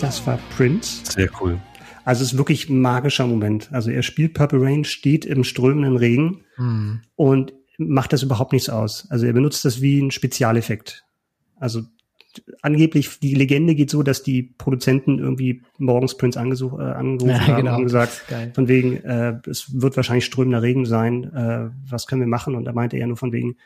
[0.00, 1.02] Das war Prince.
[1.10, 1.58] Sehr cool.
[2.04, 3.68] Also es ist wirklich ein magischer Moment.
[3.72, 7.02] Also er spielt Purple Rain, steht im strömenden Regen mhm.
[7.16, 9.06] und macht das überhaupt nichts aus.
[9.10, 11.04] Also er benutzt das wie ein Spezialeffekt.
[11.56, 11.82] Also
[12.62, 17.46] angeblich, die Legende geht so, dass die Produzenten irgendwie morgens Prince angesucht, äh, angerufen ja,
[17.46, 17.76] haben genau.
[17.76, 18.24] und gesagt,
[18.54, 22.54] von wegen, äh, es wird wahrscheinlich strömender Regen sein, äh, was können wir machen?
[22.54, 23.56] Und da meinte er nur von wegen,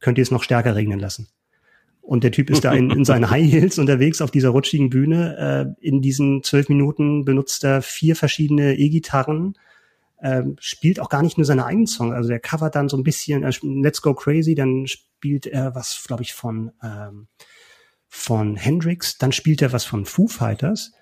[0.00, 1.28] könnt ihr es noch stärker regnen lassen?
[2.02, 5.74] Und der Typ ist da in, in seinen High Heels unterwegs auf dieser rutschigen Bühne.
[5.80, 9.54] Äh, in diesen zwölf Minuten benutzt er vier verschiedene E-Gitarren,
[10.18, 12.14] äh, spielt auch gar nicht nur seine eigenen Songs.
[12.14, 16.04] Also er covert dann so ein bisschen äh, Let's Go Crazy, dann spielt er was,
[16.06, 17.28] glaube ich, von ähm,
[18.14, 20.92] von Hendrix, dann spielt er was von Foo Fighters.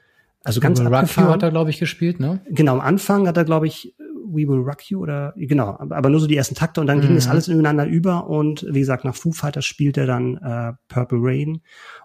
[0.44, 2.40] Also ganz Rock You hat er, glaube ich, gespielt, ne?
[2.48, 3.96] Genau, am Anfang hat er, glaube ich,
[4.30, 7.02] We Will Rock You oder genau, aber nur so die ersten Takte und dann mhm.
[7.02, 10.72] ging das alles ineinander über und wie gesagt, nach Foo Fighters spielt er dann äh,
[10.88, 11.60] Purple Rain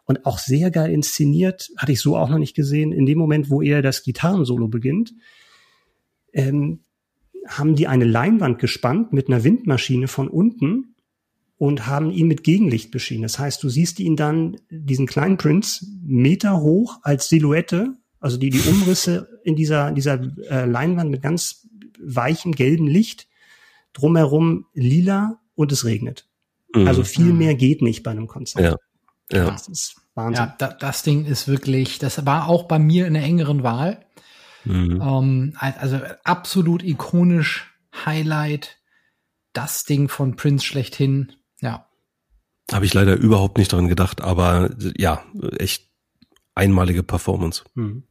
[0.05, 2.91] und auch sehr geil inszeniert, hatte ich so auch noch nicht gesehen.
[2.91, 5.13] In dem Moment, wo er das Gitarrensolo beginnt,
[6.33, 6.81] ähm,
[7.47, 10.95] haben die eine Leinwand gespannt mit einer Windmaschine von unten
[11.57, 13.23] und haben ihn mit Gegenlicht beschienen.
[13.23, 18.49] Das heißt, du siehst ihn dann, diesen kleinen Prinz, Meter hoch als Silhouette, also die,
[18.49, 20.19] die Umrisse in dieser, dieser
[20.49, 21.67] äh, Leinwand mit ganz
[22.05, 23.27] weichem gelben Licht,
[23.93, 26.27] drumherum lila und es regnet.
[26.73, 26.87] Mhm.
[26.87, 27.37] Also viel mhm.
[27.37, 28.63] mehr geht nicht bei einem Konzert.
[29.31, 29.37] Ja.
[29.37, 29.51] Ja.
[29.51, 30.45] Das ist Wahnsinn.
[30.45, 34.05] Ja, da, das Ding ist wirklich, das war auch bei mir in der engeren Wahl.
[34.63, 35.01] Mhm.
[35.01, 37.73] Ähm, also absolut ikonisch,
[38.05, 38.77] Highlight,
[39.53, 41.31] das Ding von Prince schlechthin.
[41.61, 41.87] Ja.
[42.71, 45.23] Habe ich leider überhaupt nicht dran gedacht, aber ja,
[45.57, 45.87] echt
[46.55, 47.63] einmalige Performance.
[47.73, 48.03] Mhm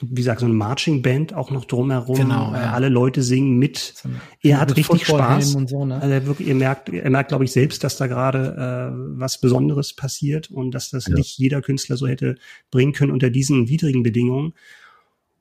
[0.00, 2.16] wie gesagt, so eine Marching Band auch noch drumherum.
[2.16, 2.72] Genau, ja.
[2.72, 3.94] Alle Leute singen mit.
[4.42, 5.56] er hat richtig Spaß.
[5.56, 6.00] Und so, ne?
[6.00, 9.40] Also er wirklich, ihr merkt, er merkt, glaube ich, selbst, dass da gerade äh, was
[9.40, 11.14] Besonderes passiert und dass das ja.
[11.14, 12.36] nicht jeder Künstler so hätte
[12.70, 14.54] bringen können unter diesen widrigen Bedingungen.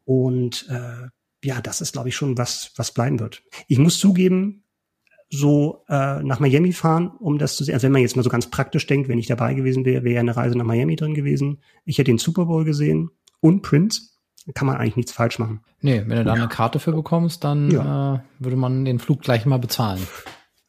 [0.05, 1.09] Und äh,
[1.43, 3.43] ja, das ist, glaube ich, schon was, was bleiben wird.
[3.67, 4.63] Ich muss zugeben,
[5.29, 7.75] so äh, nach Miami fahren, um das zu sehen.
[7.75, 10.15] Also wenn man jetzt mal so ganz praktisch denkt, wenn ich dabei gewesen wäre, wäre
[10.15, 11.59] ja eine Reise nach Miami drin gewesen.
[11.85, 14.16] Ich hätte den Super Bowl gesehen und Prince
[14.53, 15.61] kann man eigentlich nichts falsch machen.
[15.81, 18.15] Nee, wenn du da eine Karte für bekommst, dann ja.
[18.15, 20.05] äh, würde man den Flug gleich mal bezahlen.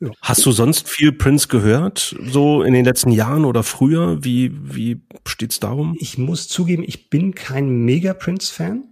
[0.01, 0.11] Ja.
[0.23, 4.23] Hast du sonst viel Prince gehört, so in den letzten Jahren oder früher?
[4.23, 5.97] Wie, wie steht's darum?
[5.99, 8.85] Ich muss zugeben, ich bin kein mega Prince-Fan.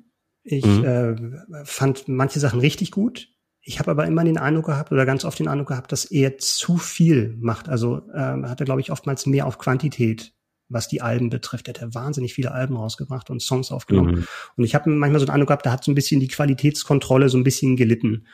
[0.42, 0.84] Ich mhm.
[0.84, 3.28] äh, fand manche Sachen richtig gut.
[3.60, 6.38] Ich habe aber immer den Eindruck gehabt oder ganz oft den Eindruck gehabt, dass er
[6.38, 7.68] zu viel macht.
[7.68, 10.32] Also äh, hat er, glaube ich, oftmals mehr auf Quantität,
[10.68, 11.68] was die Alben betrifft.
[11.68, 14.14] Er hat ja wahnsinnig viele Alben rausgebracht und Songs aufgenommen.
[14.14, 14.26] Mhm.
[14.56, 17.28] Und ich habe manchmal so den Eindruck gehabt, da hat so ein bisschen die Qualitätskontrolle
[17.28, 18.26] so ein bisschen gelitten.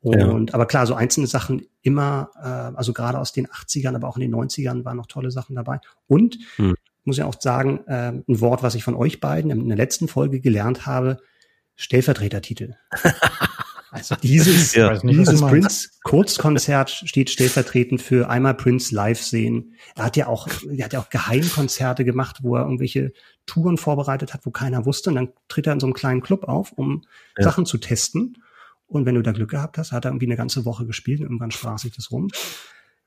[0.00, 0.54] Und ja.
[0.54, 4.22] aber klar, so einzelne Sachen immer, äh, also gerade aus den 80ern, aber auch in
[4.22, 5.80] den 90ern waren noch tolle Sachen dabei.
[6.06, 6.76] Und hm.
[7.04, 10.08] muss ja auch sagen, äh, ein Wort, was ich von euch beiden in der letzten
[10.08, 11.18] Folge gelernt habe,
[11.74, 12.74] Stellvertretertitel.
[13.90, 14.96] Also dieses, ja.
[14.98, 19.74] dieses Prince Kurzkonzert steht stellvertretend für einmal Prince live sehen.
[19.94, 23.12] Er hat ja auch, er hat ja auch Geheimkonzerte gemacht, wo er irgendwelche
[23.46, 25.10] Touren vorbereitet hat, wo keiner wusste.
[25.10, 27.04] Und dann tritt er in so einem kleinen Club auf, um
[27.36, 27.44] ja.
[27.44, 28.38] Sachen zu testen.
[28.86, 31.26] Und wenn du da Glück gehabt hast, hat er irgendwie eine ganze Woche gespielt und
[31.26, 32.28] irgendwann sprach sich das rum.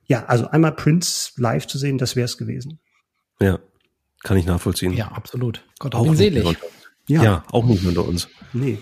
[0.05, 2.79] Ja, also einmal Prince live zu sehen, das wäre es gewesen.
[3.39, 3.59] Ja,
[4.23, 4.93] kann ich nachvollziehen.
[4.93, 5.65] Ja, absolut.
[5.79, 6.57] Gott auch selig.
[7.07, 7.23] Ja.
[7.23, 8.29] ja, auch nicht unter uns.
[8.53, 8.77] Nee.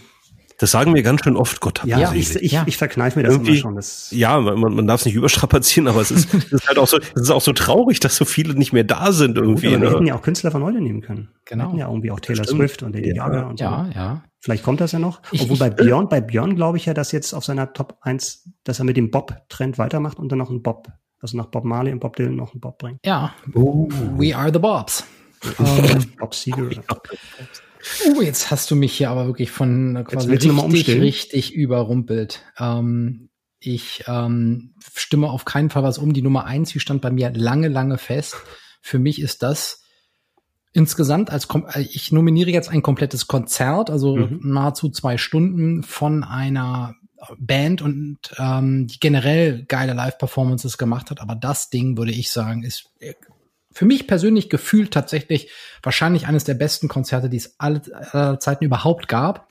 [0.60, 2.64] Das sagen wir ganz schön oft, Gott hab ja, ich, ich, ja.
[2.68, 3.76] ich verkneife mir das Irgendwie, immer schon.
[3.76, 6.88] Das ja, man, man darf es nicht überstrapazieren, aber es ist, es ist halt auch
[6.88, 9.70] so, es ist auch so traurig, dass so viele nicht mehr da sind irgendwie.
[9.70, 9.89] Gut, wir ne?
[9.89, 11.30] hätten ja auch Künstler von heute nehmen können.
[11.45, 11.64] Genau.
[11.64, 13.64] Wir hätten ja irgendwie auch Taylor Swift und Lady Gaga und so.
[13.64, 14.24] Ja, ja.
[14.41, 15.22] Vielleicht kommt das ja noch.
[15.32, 18.49] Ich, Obwohl bei Björn, bei Björn glaube ich ja, dass jetzt auf seiner Top 1,
[18.66, 20.89] dass er mit dem Bob-Trend weitermacht und dann noch einen Bob,
[21.22, 22.99] also nach Bob Marley und Bob Dylan noch einen Bob bringt.
[23.05, 23.34] Ja.
[23.53, 23.88] Uh.
[24.18, 25.05] We are the Bobs.
[25.57, 25.66] um,
[26.20, 26.70] Bob Seger.
[28.06, 32.44] Oh, jetzt hast du mich hier aber wirklich von quasi richtig, richtig überrumpelt.
[32.58, 36.14] Ähm, ich ähm, stimme auf keinen Fall was um.
[36.14, 38.36] Die Nummer eins, die stand bei mir lange, lange fest.
[38.82, 39.84] Für mich ist das
[40.72, 44.40] insgesamt als äh, ich nominiere jetzt ein komplettes Konzert, also mhm.
[44.44, 46.96] nahezu zwei Stunden von einer
[47.38, 51.22] Band und ähm, die generell geile Live-Performances gemacht hat.
[51.22, 53.14] Aber das Ding würde ich sagen ist äh,
[53.80, 55.50] für mich persönlich gefühlt tatsächlich
[55.82, 59.48] wahrscheinlich eines der besten Konzerte, die es alle, aller Zeiten überhaupt gab.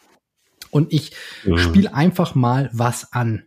[0.70, 1.12] Und ich
[1.44, 1.56] mhm.
[1.56, 3.44] spiele einfach mal was an.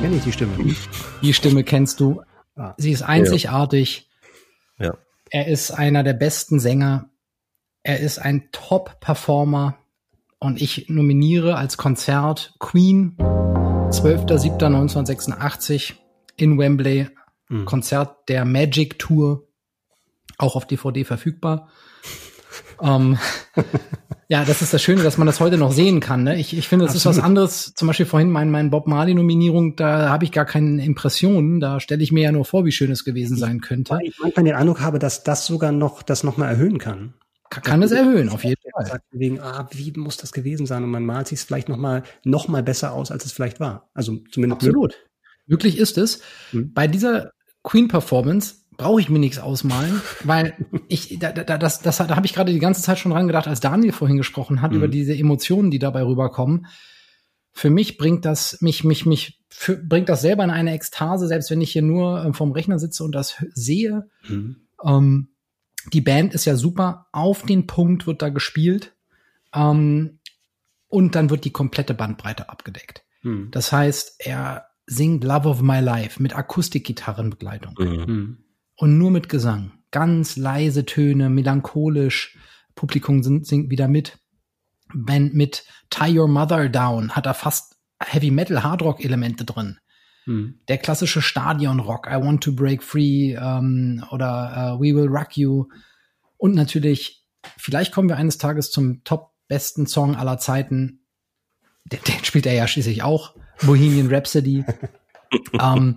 [0.00, 0.52] Kenn ich die Stimme.
[1.22, 2.22] Die Stimme kennst du.
[2.56, 2.74] Ah.
[2.78, 4.08] Sie ist einzigartig.
[4.78, 4.86] Ja.
[4.86, 4.96] ja.
[5.30, 7.10] Er ist einer der besten Sänger.
[7.82, 9.76] Er ist ein Top-Performer.
[10.38, 15.94] Und ich nominiere als Konzert Queen, 12.07.1986
[16.36, 17.08] in Wembley.
[17.48, 17.64] Mhm.
[17.64, 19.46] Konzert der Magic Tour.
[20.38, 21.68] Auch auf DVD verfügbar.
[22.82, 23.18] ähm,
[24.28, 26.24] Ja, das ist das Schöne, dass man das heute noch sehen kann.
[26.24, 26.38] Ne?
[26.38, 27.16] Ich, ich finde, das Absolut.
[27.16, 27.74] ist was anderes.
[27.74, 31.60] Zum Beispiel vorhin mein, mein Bob Marley-Nominierung, da habe ich gar keine Impressionen.
[31.60, 33.94] Da stelle ich mir ja nur vor, wie schön es gewesen sein könnte.
[33.94, 37.14] Weil ich manchmal den Eindruck habe, dass das sogar noch das noch mal erhöhen kann.
[37.50, 38.86] Kann, kann es erhöhen, auf jeden Fall.
[38.86, 40.82] Sagt wegen, ah, wie muss das gewesen sein?
[40.82, 43.60] Und man malt sich es vielleicht noch mal, noch mal besser aus, als es vielleicht
[43.60, 43.88] war.
[43.94, 44.62] Also zumindest.
[44.62, 44.96] Absolut.
[45.46, 46.22] Wirklich ist es.
[46.50, 46.72] Hm.
[46.72, 47.30] Bei dieser
[47.62, 50.54] Queen-Performance brauche ich mir nichts ausmalen, weil
[50.88, 53.48] ich da, da, das, das, da habe ich gerade die ganze Zeit schon dran gedacht,
[53.48, 54.78] als Daniel vorhin gesprochen hat mhm.
[54.78, 56.66] über diese Emotionen, die dabei rüberkommen.
[57.52, 61.50] Für mich bringt das mich mich mich für, bringt das selber in eine Ekstase, selbst
[61.50, 64.08] wenn ich hier nur äh, vorm Rechner sitze und das sehe.
[64.28, 64.56] Mhm.
[64.84, 65.28] Ähm,
[65.92, 68.94] die Band ist ja super, auf den Punkt wird da gespielt
[69.54, 70.18] ähm,
[70.88, 73.04] und dann wird die komplette Bandbreite abgedeckt.
[73.22, 73.50] Mhm.
[73.52, 77.74] Das heißt, er singt Love of My Life mit Akustikgitarrenbegleitung.
[77.78, 78.38] Mhm.
[78.76, 79.72] Und nur mit Gesang.
[79.90, 82.38] Ganz leise Töne, melancholisch.
[82.74, 84.18] Publikum singt wieder mit.
[84.94, 89.78] Band mit Tie Your Mother Down hat er fast Heavy Metal Hard Rock Elemente drin.
[90.24, 90.60] Hm.
[90.68, 95.36] Der klassische Stadion Rock, I Want to Break Free ähm, oder uh, We Will Rock
[95.36, 95.66] You.
[96.36, 97.24] Und natürlich,
[97.56, 101.00] vielleicht kommen wir eines Tages zum top besten Song aller Zeiten.
[101.84, 103.34] Den, den spielt er ja schließlich auch.
[103.62, 104.64] Bohemian Rhapsody.
[105.60, 105.96] ähm,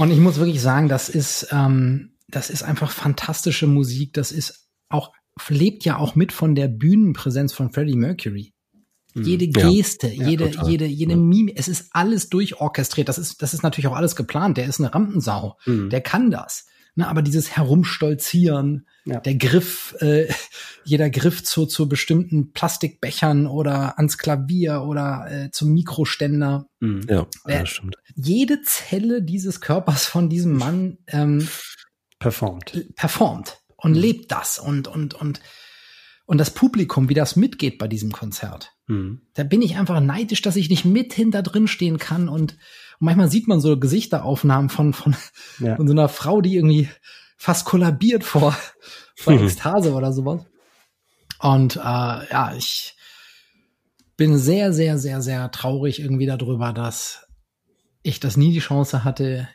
[0.00, 4.14] und ich muss wirklich sagen, das ist, ähm, das ist einfach fantastische Musik.
[4.14, 5.12] Das ist auch,
[5.50, 8.54] lebt ja auch mit von der Bühnenpräsenz von Freddie Mercury.
[9.12, 9.22] Mhm.
[9.24, 11.18] Jede Geste, ja, jede, ja, jede, jede ja.
[11.18, 13.10] Mimik, es ist alles durchorchestriert.
[13.10, 14.56] Das ist, das ist natürlich auch alles geplant.
[14.56, 15.58] Der ist eine Rampensau.
[15.66, 15.90] Mhm.
[15.90, 16.64] Der kann das.
[16.96, 19.20] Ne, aber dieses Herumstolzieren, ja.
[19.20, 20.28] der Griff, äh,
[20.84, 26.66] jeder Griff zu, zu bestimmten Plastikbechern oder ans Klavier oder äh, zum Mikroständer.
[26.80, 27.06] Mhm.
[27.08, 27.96] Ja, äh, das stimmt.
[28.14, 31.48] Jede Zelle dieses Körpers von diesem Mann ähm,
[32.18, 32.86] performt.
[32.96, 33.98] Performt und mhm.
[33.98, 35.40] lebt das und, und, und,
[36.26, 38.72] und das Publikum, wie das mitgeht bei diesem Konzert.
[38.90, 39.20] Mhm.
[39.34, 42.58] Da bin ich einfach neidisch, dass ich nicht mit hinter drin stehen kann und, und
[42.98, 45.16] manchmal sieht man so Gesichteraufnahmen von, von,
[45.60, 45.76] ja.
[45.76, 46.88] von so einer Frau, die irgendwie
[47.36, 48.56] fast kollabiert vor,
[49.14, 49.44] vor mhm.
[49.44, 50.44] Ekstase oder sowas.
[51.38, 52.96] Und äh, ja, ich
[54.16, 57.26] bin sehr, sehr, sehr, sehr traurig irgendwie darüber, dass
[58.02, 59.48] ich das nie die Chance hatte,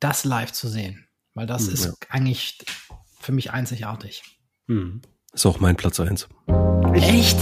[0.00, 1.06] das live zu sehen.
[1.34, 1.92] Weil das mhm, ist ja.
[2.08, 2.58] eigentlich
[3.20, 4.22] für mich einzigartig.
[4.66, 5.02] Mhm.
[5.32, 6.26] Ist auch mein Platz eins.
[6.94, 7.38] Echt?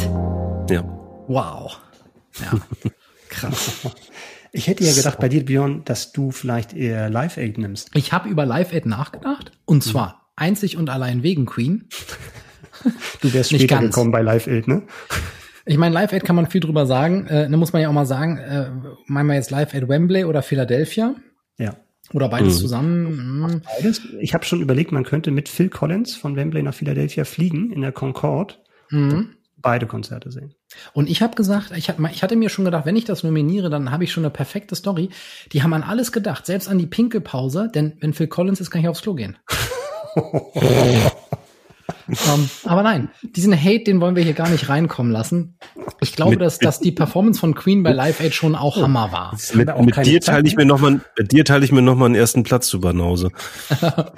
[0.69, 0.96] Ja.
[1.29, 1.79] Wow.
[2.41, 2.61] Ja.
[3.29, 3.89] Krass.
[4.53, 7.91] Ich hätte ja gedacht bei dir, Björn, dass du vielleicht eher Live Aid nimmst.
[7.95, 9.91] Ich habe über Live Aid nachgedacht und mhm.
[9.91, 10.15] zwar mhm.
[10.37, 11.89] einzig und allein wegen Queen.
[13.23, 13.95] Du wärst Nicht später ganz.
[13.95, 14.83] gekommen bei Live Aid, ne?
[15.65, 17.27] Ich meine, Live Aid kann man viel drüber sagen.
[17.27, 18.71] Äh, da muss man ja auch mal sagen, äh,
[19.07, 21.17] meinen wir jetzt Live Aid Wembley oder Philadelphia?
[21.57, 21.75] Ja.
[22.13, 22.61] Oder beides mhm.
[22.61, 23.41] zusammen?
[23.41, 23.63] Mhm.
[23.65, 24.03] Beides.
[24.21, 27.81] Ich habe schon überlegt, man könnte mit Phil Collins von Wembley nach Philadelphia fliegen in
[27.81, 28.55] der Concorde.
[28.91, 30.55] Mhm beide Konzerte sehen.
[30.93, 33.71] Und ich habe gesagt, ich, hab, ich hatte mir schon gedacht, wenn ich das nominiere,
[33.71, 35.11] dann habe ich schon eine perfekte Story.
[35.53, 38.83] Die haben an alles gedacht, selbst an die Pinkelpause, denn wenn Phil Collins ist, kann
[38.83, 39.39] ich aufs Klo gehen.
[40.15, 40.25] um,
[42.09, 45.59] ähm, aber nein, diesen Hate, den wollen wir hier gar nicht reinkommen lassen.
[46.01, 49.37] Ich glaube, dass, dass die Performance von Queen bei Live Aid schon auch Hammer war.
[49.55, 52.07] Mit, mit dir teile ich mir noch mal, mit dir teile ich mir noch mal
[52.07, 53.31] einen ersten Platz zu Banause.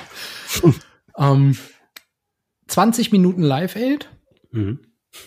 [1.14, 1.56] um,
[2.66, 4.08] 20 Minuten Live Aid.
[4.50, 4.80] Mhm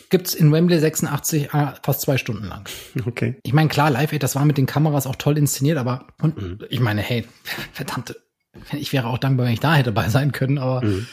[0.10, 2.68] gibt's in Wembley 86 äh, fast zwei Stunden lang.
[3.06, 3.40] Okay.
[3.44, 6.42] Ich meine, klar, Live Aid, das war mit den Kameras auch toll inszeniert, aber und,
[6.42, 6.60] mhm.
[6.70, 7.26] ich meine, hey,
[7.74, 8.16] verdammte,
[8.72, 11.08] ich wäre auch dankbar, wenn ich da hätte bei sein können, aber mhm.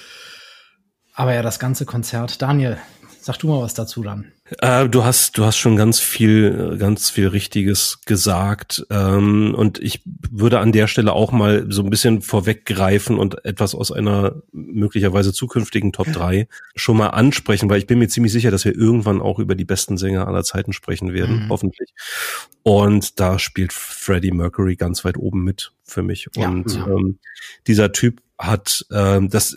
[1.14, 2.42] aber ja, das ganze Konzert.
[2.42, 2.78] Daniel,
[3.20, 4.32] sag du mal was dazu dann.
[4.60, 8.86] Äh, du hast, du hast schon ganz viel, ganz viel Richtiges gesagt.
[8.90, 13.74] Ähm, und ich würde an der Stelle auch mal so ein bisschen vorweggreifen und etwas
[13.74, 18.50] aus einer möglicherweise zukünftigen Top 3 schon mal ansprechen, weil ich bin mir ziemlich sicher,
[18.50, 21.48] dass wir irgendwann auch über die besten Sänger aller Zeiten sprechen werden, mhm.
[21.50, 21.92] hoffentlich.
[22.62, 26.28] Und da spielt Freddie Mercury ganz weit oben mit für mich.
[26.36, 26.86] Ja, und ja.
[26.86, 27.18] Ähm,
[27.66, 29.56] dieser Typ hat ähm, das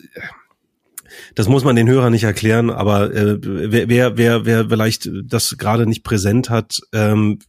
[1.35, 5.85] das muss man den Hörern nicht erklären, aber äh, wer, wer, wer, vielleicht das gerade
[5.85, 7.39] nicht präsent hat, ähm,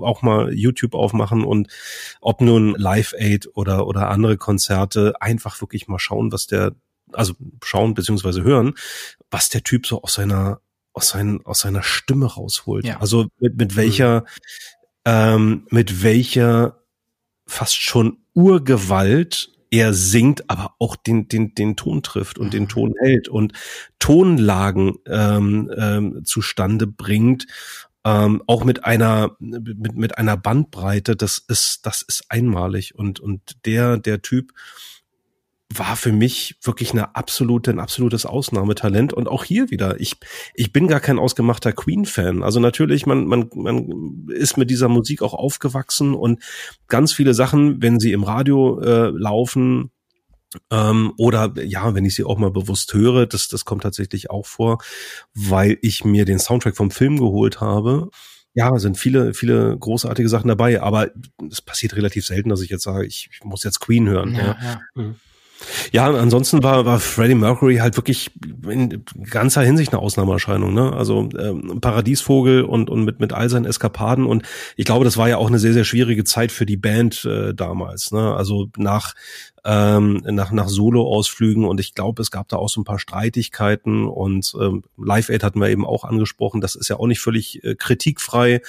[0.00, 1.68] auch mal YouTube aufmachen und
[2.20, 6.72] ob nun Live Aid oder, oder andere Konzerte, einfach wirklich mal schauen, was der,
[7.12, 8.74] also schauen beziehungsweise hören,
[9.30, 10.60] was der Typ so aus seiner,
[10.92, 12.86] aus, seinen, aus seiner Stimme rausholt.
[12.86, 13.00] Ja.
[13.00, 14.24] Also mit, mit welcher, mhm.
[15.04, 16.78] ähm, mit welcher
[17.46, 22.68] fast schon Urgewalt er singt, aber auch den, den, den Ton trifft und den mhm.
[22.68, 23.52] Ton hält und
[23.98, 27.46] Tonlagen ähm, ähm, zustande bringt,
[28.04, 32.94] ähm, auch mit einer, mit, mit einer Bandbreite, das ist, das ist einmalig.
[32.94, 34.52] Und, und der, der Typ,
[35.72, 39.12] war für mich wirklich eine absolute, ein absolutes Ausnahmetalent.
[39.12, 40.16] Und auch hier wieder, ich,
[40.54, 42.42] ich bin gar kein ausgemachter Queen-Fan.
[42.42, 46.42] Also natürlich, man, man, man ist mit dieser Musik auch aufgewachsen und
[46.86, 49.90] ganz viele Sachen, wenn sie im Radio äh, laufen,
[50.70, 54.46] ähm, oder ja, wenn ich sie auch mal bewusst höre, das, das kommt tatsächlich auch
[54.46, 54.78] vor,
[55.34, 58.08] weil ich mir den Soundtrack vom Film geholt habe.
[58.54, 61.10] Ja, sind viele, viele großartige Sachen dabei, aber
[61.50, 64.34] es passiert relativ selten, dass ich jetzt sage, ich, ich muss jetzt Queen hören.
[64.34, 64.80] Ja, ja.
[64.96, 65.14] ja.
[65.92, 68.30] Ja, ansonsten war, war Freddie Mercury halt wirklich
[68.68, 70.72] in ganzer Hinsicht eine Ausnahmeerscheinung.
[70.72, 70.92] Ne?
[70.92, 74.26] Also ähm, Paradiesvogel und, und mit, mit all seinen Eskapaden.
[74.26, 74.44] Und
[74.76, 77.54] ich glaube, das war ja auch eine sehr, sehr schwierige Zeit für die Band äh,
[77.54, 78.12] damals.
[78.12, 78.34] Ne?
[78.34, 79.14] Also nach
[79.64, 84.06] ähm, nach, nach Solo-Ausflügen und ich glaube, es gab da auch so ein paar Streitigkeiten
[84.06, 87.62] und ähm, Live Aid hatten wir eben auch angesprochen, das ist ja auch nicht völlig
[87.64, 88.62] äh, kritikfrei,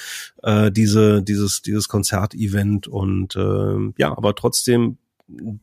[0.43, 4.97] äh, diese, dieses, dieses Konzertevent und äh, ja, aber trotzdem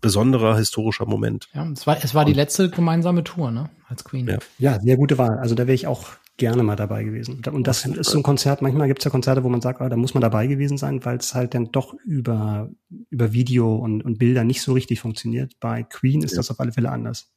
[0.00, 1.48] besonderer historischer Moment.
[1.52, 4.26] Ja, es war, es war die letzte gemeinsame Tour, ne, als Queen.
[4.26, 5.38] Ja, ja sehr gute Wahl.
[5.38, 6.06] Also da wäre ich auch
[6.36, 7.42] gerne mal dabei gewesen.
[7.50, 9.88] Und das ist so ein Konzert, manchmal gibt es ja Konzerte, wo man sagt, ah,
[9.88, 12.70] da muss man dabei gewesen sein, weil es halt dann doch über,
[13.10, 15.58] über Video und, und Bilder nicht so richtig funktioniert.
[15.60, 16.38] Bei Queen ist ja.
[16.38, 17.32] das auf alle Fälle anders.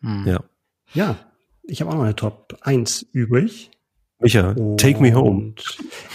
[0.00, 0.26] Hm.
[0.26, 0.44] Ja.
[0.92, 1.16] Ja,
[1.62, 3.70] ich habe auch noch eine Top 1 übrig.
[4.20, 5.54] Micha, take me home.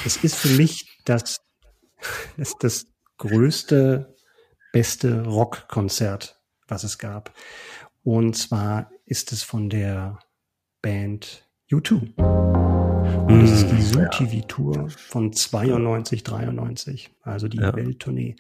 [0.06, 1.42] Es ist für mich das,
[2.38, 2.86] das, das
[3.18, 4.16] größte
[4.72, 7.34] beste Rockkonzert, was es gab.
[8.04, 10.20] Und zwar ist es von der
[10.82, 12.16] Band U2.
[13.28, 17.76] Und es ist die Zoo mm, von 92, 93, also die ja.
[17.76, 18.36] Welttournee.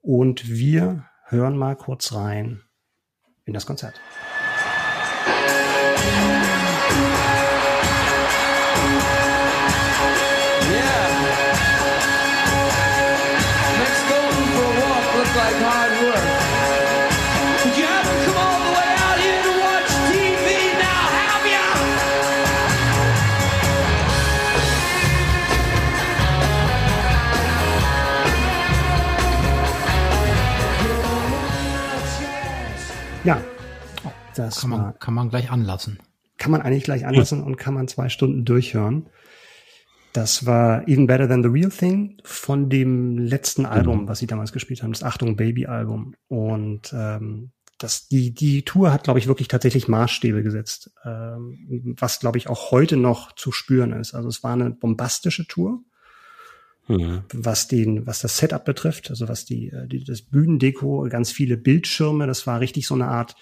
[0.00, 2.62] Und wir hören mal kurz rein
[3.44, 4.00] in das Konzert.
[5.26, 6.47] Ja,
[34.38, 35.98] das kann man, kann man gleich anlassen.
[36.36, 39.08] Kann man eigentlich gleich anlassen und kann man zwei Stunden durchhören.
[40.12, 43.68] Das war Even Better Than the Real Thing von dem letzten mhm.
[43.68, 46.14] Album, was sie damals gespielt haben, das Achtung Baby Album.
[46.28, 52.20] Und ähm, das, die, die Tour hat, glaube ich, wirklich tatsächlich Maßstäbe gesetzt, ähm, was,
[52.20, 54.14] glaube ich, auch heute noch zu spüren ist.
[54.14, 55.82] Also es war eine bombastische Tour,
[56.88, 57.22] mhm.
[57.32, 61.56] was den, was das Setup betrifft, also was die, äh, die, das Bühnendeko, ganz viele
[61.56, 63.36] Bildschirme, das war richtig so eine Art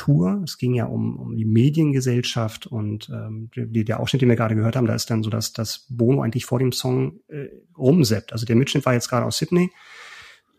[0.00, 0.42] Konzepttour.
[0.44, 4.54] Es ging ja um, um die Mediengesellschaft und ähm, die, der Ausschnitt, den wir gerade
[4.54, 8.32] gehört haben, da ist dann so, dass das Bono eigentlich vor dem Song äh, rumseppt.
[8.32, 9.70] Also der Mitschnitt war jetzt gerade aus Sydney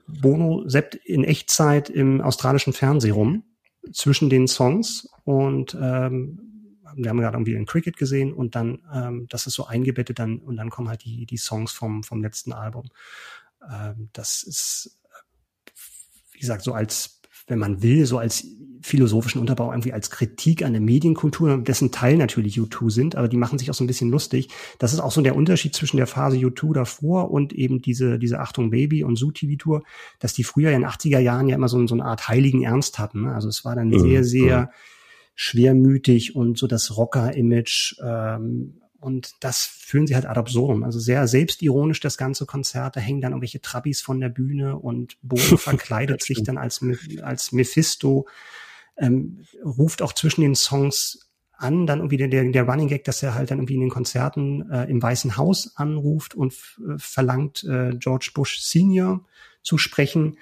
[0.08, 3.44] Bono seppt in Echtzeit im australischen Fernsehen rum
[3.94, 9.28] zwischen den Songs und ähm, wir haben gerade irgendwie ein Cricket gesehen und dann ähm,
[9.30, 12.52] das ist so eingebettet dann und dann kommen halt die die Songs vom vom letzten
[12.52, 12.90] Album.
[13.72, 15.00] Ähm, das ist
[16.34, 17.21] wie gesagt so als
[17.52, 18.48] wenn man will, so als
[18.82, 23.38] philosophischen Unterbau irgendwie als Kritik an der Medienkultur, dessen Teil natürlich U2 sind, aber die
[23.38, 24.50] machen sich auch so ein bisschen lustig.
[24.80, 28.40] Das ist auch so der Unterschied zwischen der Phase U2 davor und eben diese, diese
[28.40, 29.84] Achtung Baby und Zoo TV Tour,
[30.20, 32.98] dass die früher in den 80er Jahren ja immer so, so eine Art heiligen Ernst
[32.98, 33.24] hatten.
[33.24, 33.36] Ne?
[33.36, 34.00] Also es war dann mhm.
[34.00, 34.72] sehr, sehr
[35.36, 40.84] schwermütig und so das Rocker-Image ähm, und das führen sie halt ad absurdum.
[40.84, 42.96] Also sehr selbstironisch das ganze Konzert.
[42.96, 46.86] Da hängen dann irgendwelche Trabis von der Bühne und Bono verkleidet sich dann als,
[47.22, 48.28] als Mephisto,
[48.98, 53.34] ähm, ruft auch zwischen den Songs an, dann irgendwie der, der Running Gag, dass er
[53.36, 57.96] halt dann irgendwie in den Konzerten äh, im Weißen Haus anruft und äh, verlangt, äh,
[57.96, 59.26] George Bush Senior
[59.64, 60.38] zu sprechen.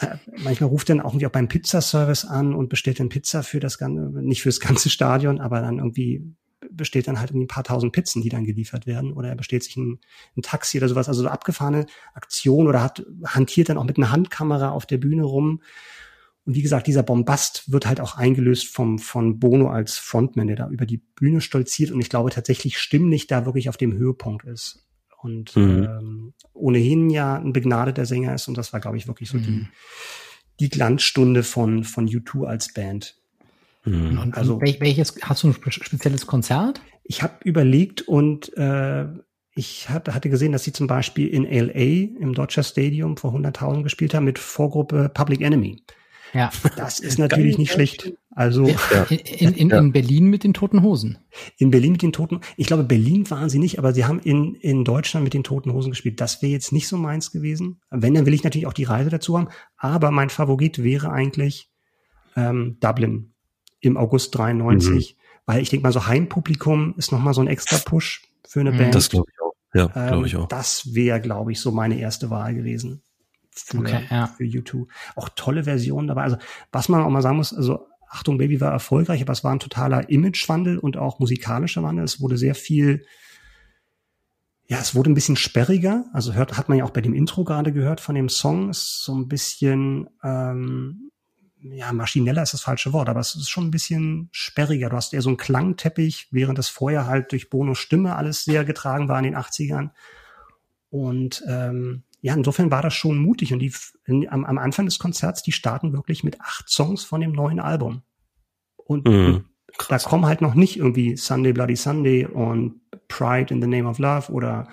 [0.00, 3.42] Äh, manchmal ruft er dann auch irgendwie auch beim Pizzaservice an und bestellt dann Pizza
[3.42, 6.34] für das ganze, nicht fürs ganze Stadion, aber dann irgendwie
[6.76, 9.64] bestellt dann halt irgendwie ein paar tausend Pizzen, die dann geliefert werden, oder er bestellt
[9.64, 10.00] sich ein,
[10.36, 14.12] ein Taxi oder sowas, also so abgefahrene Aktion oder hat hantiert dann auch mit einer
[14.12, 15.60] Handkamera auf der Bühne rum.
[16.44, 20.56] Und wie gesagt, dieser Bombast wird halt auch eingelöst vom, von Bono als Frontman, der
[20.56, 24.44] da über die Bühne stolziert und ich glaube tatsächlich stimmlich da wirklich auf dem Höhepunkt
[24.46, 24.86] ist.
[25.20, 25.84] Und mhm.
[25.84, 29.42] ähm, ohnehin ja ein begnadeter Sänger ist und das war, glaube ich, wirklich so mhm.
[29.42, 29.68] die,
[30.60, 33.16] die Glanzstunde von, von U2 als Band.
[33.86, 34.18] Mhm.
[34.18, 36.80] Und, also welches hast du ein spezielles Konzert?
[37.04, 39.06] Ich habe überlegt und äh,
[39.54, 43.84] ich hatte, hatte gesehen, dass sie zum Beispiel in LA im Dodger Stadium vor 100.000
[43.84, 45.82] gespielt haben mit Vorgruppe Public Enemy.
[46.34, 46.50] Ja.
[46.76, 48.12] Das ist natürlich nicht schlecht.
[48.30, 49.06] Also ja.
[49.08, 51.18] in, in, in Berlin mit den Toten Hosen.
[51.56, 52.40] In Berlin mit den Toten.
[52.56, 55.72] Ich glaube, Berlin waren sie nicht, aber sie haben in in Deutschland mit den Toten
[55.72, 56.20] Hosen gespielt.
[56.20, 57.80] Das wäre jetzt nicht so meins gewesen.
[57.90, 59.48] Wenn, dann will ich natürlich auch die Reise dazu haben.
[59.78, 61.70] Aber mein Favorit wäre eigentlich
[62.36, 63.32] ähm, Dublin
[63.80, 65.22] im August 93, mhm.
[65.46, 68.78] weil ich denke mal, so Heimpublikum ist nochmal so ein extra Push für eine mhm.
[68.78, 68.94] Band.
[68.94, 69.54] Das glaube ich auch.
[69.74, 70.48] Ja, ähm, glaube ich auch.
[70.48, 73.02] Das wäre, glaube ich, so meine erste Wahl gewesen
[73.50, 74.26] für, okay, ja.
[74.26, 74.88] für YouTube.
[75.14, 76.22] Auch tolle Versionen dabei.
[76.22, 76.36] Also,
[76.72, 79.58] was man auch mal sagen muss, also Achtung Baby war erfolgreich, aber es war ein
[79.58, 82.04] totaler Imagewandel und auch musikalischer Wandel.
[82.04, 83.04] Es wurde sehr viel,
[84.66, 86.04] ja, es wurde ein bisschen sperriger.
[86.12, 88.70] Also hört, hat man ja auch bei dem Intro gerade gehört von dem Song.
[88.70, 91.05] Es ist so ein bisschen, ähm,
[91.62, 94.90] ja, maschineller ist das falsche Wort, aber es ist schon ein bisschen sperriger.
[94.90, 98.64] Du hast eher so einen Klangteppich, während das vorher halt durch Bonos Stimme alles sehr
[98.64, 99.90] getragen war in den 80ern.
[100.90, 103.52] Und ähm, ja, insofern war das schon mutig.
[103.52, 103.72] Und die
[104.04, 107.60] in, am, am Anfang des Konzerts, die starten wirklich mit acht Songs von dem neuen
[107.60, 108.02] Album.
[108.76, 109.44] Und, mhm.
[109.88, 113.98] da kommen halt noch nicht irgendwie Sunday Bloody Sunday und Pride in the Name of
[113.98, 114.68] Love oder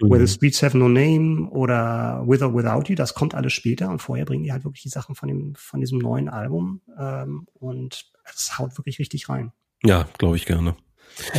[0.00, 0.10] mhm.
[0.10, 3.90] Where the Streets Have No Name oder With or Without You, das kommt alles später
[3.90, 7.46] und vorher bringen die halt wirklich die Sachen von dem, von diesem neuen Album ähm,
[7.54, 9.52] und es haut wirklich richtig rein.
[9.82, 10.76] Ja, glaube ich gerne.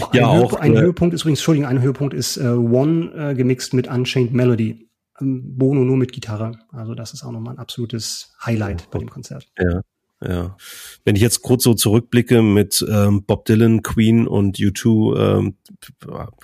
[0.01, 3.11] Auch ja, ein auch ein äh, Höhepunkt ist übrigens, Entschuldigung, ein Höhepunkt ist äh, One
[3.13, 4.89] äh, gemixt mit Unchained Melody.
[5.19, 6.59] Ähm, Bono nur mit Gitarre.
[6.71, 9.47] Also das ist auch nochmal ein absolutes Highlight bei dem Konzert.
[9.57, 9.81] Ja.
[10.25, 10.57] Ja.
[11.05, 15.57] Wenn ich jetzt kurz so zurückblicke mit ähm, Bob Dylan, Queen und U2, ähm,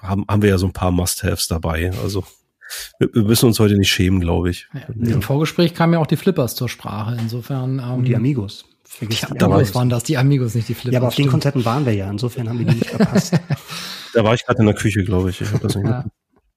[0.02, 1.92] haben, haben wir ja so ein paar Must-Haves dabei.
[2.02, 2.24] Also
[3.00, 4.68] wir, wir müssen uns heute nicht schämen, glaube ich.
[4.74, 5.22] Ja, Im ja.
[5.22, 7.18] Vorgespräch kamen ja auch die Flippers zur Sprache.
[7.20, 7.80] Insofern.
[7.80, 8.66] Ähm, und die Amigos.
[8.86, 10.94] Vergiss die Amigos waren das, die Amigos, nicht die Flippers.
[10.94, 12.10] Ja, aber auf den Konzerten waren wir ja.
[12.10, 13.34] Insofern haben wir die nicht verpasst.
[14.14, 15.42] da war ich gerade in der Küche, glaube ich.
[15.42, 16.06] Ich habe das nicht ja.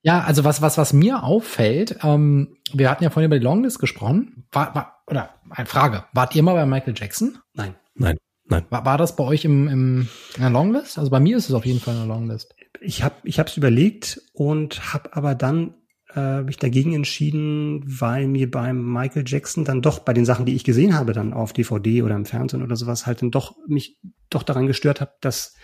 [0.02, 3.80] Ja, also was, was, was mir auffällt, ähm, wir hatten ja vorhin über die Longlist
[3.80, 4.44] gesprochen.
[4.52, 7.38] War, war, oder eine Frage, wart ihr mal bei Michael Jackson?
[7.54, 7.74] Nein.
[7.94, 8.16] Nein.
[8.44, 8.64] Nein.
[8.70, 10.98] War, war das bei euch im, im, in der Longlist?
[10.98, 12.54] Also bei mir ist es auf jeden Fall in der Longlist.
[12.80, 15.74] Ich habe ich hab's überlegt und habe aber dann
[16.14, 20.54] äh, mich dagegen entschieden, weil mir beim Michael Jackson dann doch bei den Sachen, die
[20.54, 23.98] ich gesehen habe, dann auf DVD oder im Fernsehen oder sowas, halt dann doch mich
[24.30, 25.54] doch daran gestört hat, dass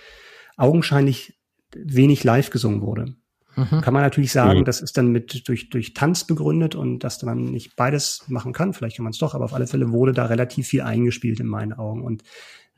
[0.57, 1.41] augenscheinlich
[1.75, 3.17] wenig live gesungen wurde.
[3.57, 3.81] Mhm.
[3.81, 4.65] Kann man natürlich sagen, mhm.
[4.65, 8.73] das ist dann mit durch, durch Tanz begründet und dass man nicht beides machen kann.
[8.73, 11.47] Vielleicht kann man es doch, aber auf alle Fälle wurde da relativ viel eingespielt in
[11.47, 12.03] meinen Augen.
[12.03, 12.23] Und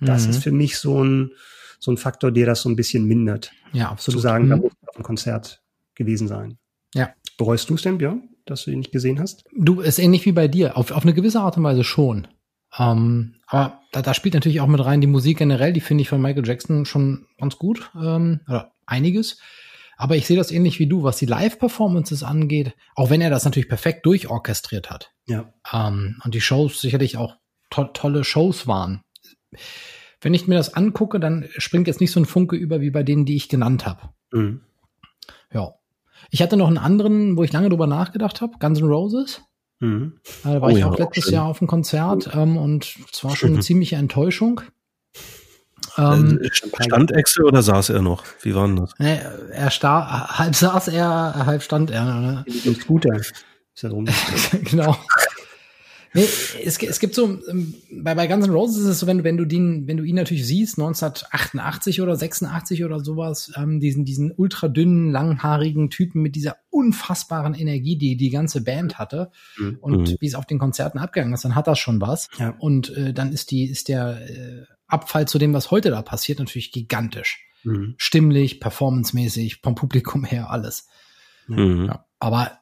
[0.00, 0.30] das mhm.
[0.30, 1.32] ist für mich so ein,
[1.78, 3.52] so ein Faktor, der das so ein bisschen mindert.
[3.72, 4.18] Ja, absolut.
[4.18, 4.62] Zu sagen, da mhm.
[4.62, 5.62] muss man auf ein Konzert
[5.94, 6.58] gewesen sein.
[6.94, 7.10] Ja.
[7.38, 9.44] Bereust du es denn, Björn, dass du ihn nicht gesehen hast?
[9.54, 10.76] Du, ist ähnlich wie bei dir.
[10.76, 12.28] Auf, auf eine gewisse Art und Weise schon.
[12.78, 16.08] Ähm, aber da, da spielt natürlich auch mit rein die Musik generell, die finde ich
[16.08, 17.90] von Michael Jackson schon ganz gut.
[17.94, 19.38] Ähm, oder einiges.
[19.96, 23.44] Aber ich sehe das ähnlich wie du, was die Live-Performances angeht, auch wenn er das
[23.44, 25.12] natürlich perfekt durchorchestriert hat.
[25.26, 25.52] Ja.
[25.72, 27.36] Ähm, und die Shows sicherlich auch
[27.70, 29.02] to tolle Shows waren.
[30.20, 33.02] Wenn ich mir das angucke, dann springt jetzt nicht so ein Funke über wie bei
[33.02, 34.10] denen, die ich genannt habe.
[34.32, 34.60] Mhm.
[35.52, 35.74] Ja.
[36.30, 39.42] Ich hatte noch einen anderen, wo ich lange drüber nachgedacht habe, Guns N' Roses.
[39.80, 40.20] Mhm.
[40.42, 41.34] Da war oh, ich auch ja, letztes schön.
[41.34, 44.60] Jahr auf einem Konzert ähm, und es war schon eine ziemliche Enttäuschung.
[45.98, 48.24] Ähm, äh, stand Excel oder saß er noch?
[48.42, 48.92] Wie war denn das?
[48.98, 49.18] Nee,
[49.52, 52.04] er star halb saß er, halb stand er.
[52.04, 52.44] Ne?
[52.80, 53.14] Scooter.
[53.16, 53.34] Ist
[53.82, 53.90] ja
[54.64, 54.96] genau.
[56.16, 56.26] Nee,
[56.64, 59.24] es, es gibt so, ähm, bei, bei Guns N' Roses ist es so, wenn du,
[59.24, 64.06] wenn du den, wenn du ihn natürlich siehst, 1988 oder 86 oder sowas, ähm, diesen,
[64.06, 69.76] diesen ultra dünnen, langhaarigen Typen mit dieser unfassbaren Energie, die die ganze Band hatte mhm.
[69.82, 70.16] und mhm.
[70.18, 72.28] wie es auf den Konzerten abgegangen ist, dann hat das schon was.
[72.38, 72.54] Ja.
[72.58, 76.38] Und äh, dann ist die, ist der äh, Abfall zu dem, was heute da passiert,
[76.38, 77.40] natürlich gigantisch.
[77.64, 77.94] Mhm.
[77.98, 80.88] Stimmlich, performancemäßig, vom Publikum her, alles.
[81.48, 81.86] Mhm.
[81.86, 82.58] Ja, aber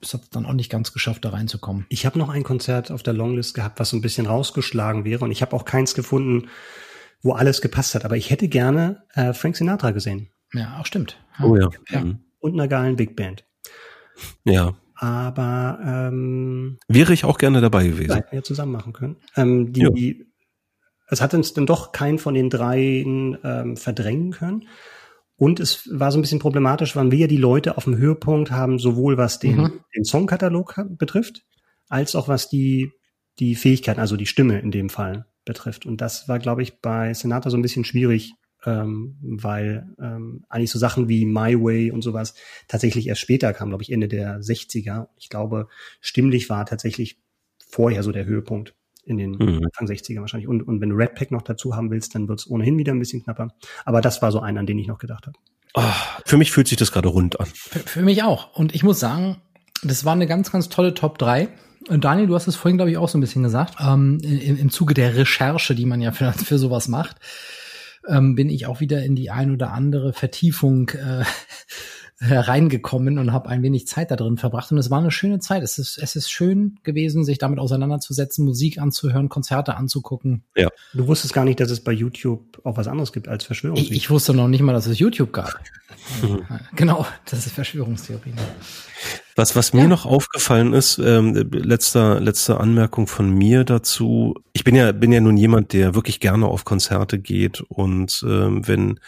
[0.00, 1.86] es hat dann auch nicht ganz geschafft, da reinzukommen.
[1.88, 5.24] Ich habe noch ein Konzert auf der Longlist gehabt, was so ein bisschen rausgeschlagen wäre.
[5.24, 6.48] Und ich habe auch keins gefunden,
[7.22, 8.04] wo alles gepasst hat.
[8.04, 10.28] Aber ich hätte gerne äh, Frank Sinatra gesehen.
[10.52, 11.18] Ja, auch stimmt.
[11.38, 11.44] Ja.
[11.46, 11.70] Oh ja.
[11.88, 12.00] ja.
[12.00, 12.20] Mhm.
[12.38, 13.44] Und einer geilen Big Band.
[14.44, 14.74] Ja.
[14.96, 18.14] Aber ähm, wäre ich auch gerne dabei gewesen.
[18.14, 19.16] Hätten wir zusammen machen können.
[19.36, 20.24] Ähm, die, ja
[21.08, 24.68] es hat uns dann doch keinen von den dreien ähm, verdrängen können.
[25.36, 28.50] Und es war so ein bisschen problematisch, weil wir ja die Leute auf dem Höhepunkt
[28.50, 29.80] haben, sowohl was den, mhm.
[29.94, 31.44] den Songkatalog betrifft,
[31.88, 32.92] als auch was die,
[33.40, 35.86] die Fähigkeiten, also die Stimme in dem Fall betrifft.
[35.86, 38.34] Und das war, glaube ich, bei Senata so ein bisschen schwierig,
[38.64, 42.34] ähm, weil ähm, eigentlich so Sachen wie My Way und sowas
[42.68, 45.08] tatsächlich erst später kam, glaube ich, Ende der 60er.
[45.18, 45.68] Ich glaube,
[46.00, 47.20] stimmlich war tatsächlich
[47.66, 48.74] vorher so der Höhepunkt
[49.06, 49.64] in den mhm.
[49.64, 50.48] Anfang 60er wahrscheinlich.
[50.48, 52.92] Und, und wenn du Red Pack noch dazu haben willst, dann wird es ohnehin wieder
[52.92, 53.48] ein bisschen knapper.
[53.84, 55.38] Aber das war so ein, an den ich noch gedacht habe.
[55.74, 55.82] Oh,
[56.24, 57.46] für mich fühlt sich das gerade rund an.
[57.52, 58.54] Für, für, mich auch.
[58.54, 59.36] Und ich muss sagen,
[59.82, 61.48] das war eine ganz, ganz tolle Top 3.
[61.88, 63.76] Und Daniel, du hast es vorhin, glaube ich, auch so ein bisschen gesagt.
[63.80, 67.16] Ähm, im, Im Zuge der Recherche, die man ja für, für sowas macht,
[68.08, 71.24] ähm, bin ich auch wieder in die ein oder andere Vertiefung äh,
[72.20, 74.70] hereingekommen und habe ein wenig Zeit da drin verbracht.
[74.70, 75.62] Und es war eine schöne Zeit.
[75.62, 80.44] Es ist, es ist schön gewesen, sich damit auseinanderzusetzen, Musik anzuhören, Konzerte anzugucken.
[80.56, 80.70] Ja.
[80.92, 83.92] Du wusstest gar nicht, dass es bei YouTube auch was anderes gibt als Verschwörungstheorien.
[83.92, 85.60] Ich, ich wusste noch nicht mal, dass es YouTube gab.
[86.76, 88.36] genau, das ist Verschwörungstheorien.
[89.36, 89.88] Was, was mir ja.
[89.88, 94.34] noch aufgefallen ist, ähm, letzter, letzte Anmerkung von mir dazu.
[94.52, 98.66] Ich bin ja, bin ja nun jemand, der wirklich gerne auf Konzerte geht und ähm,
[98.68, 99.00] wenn,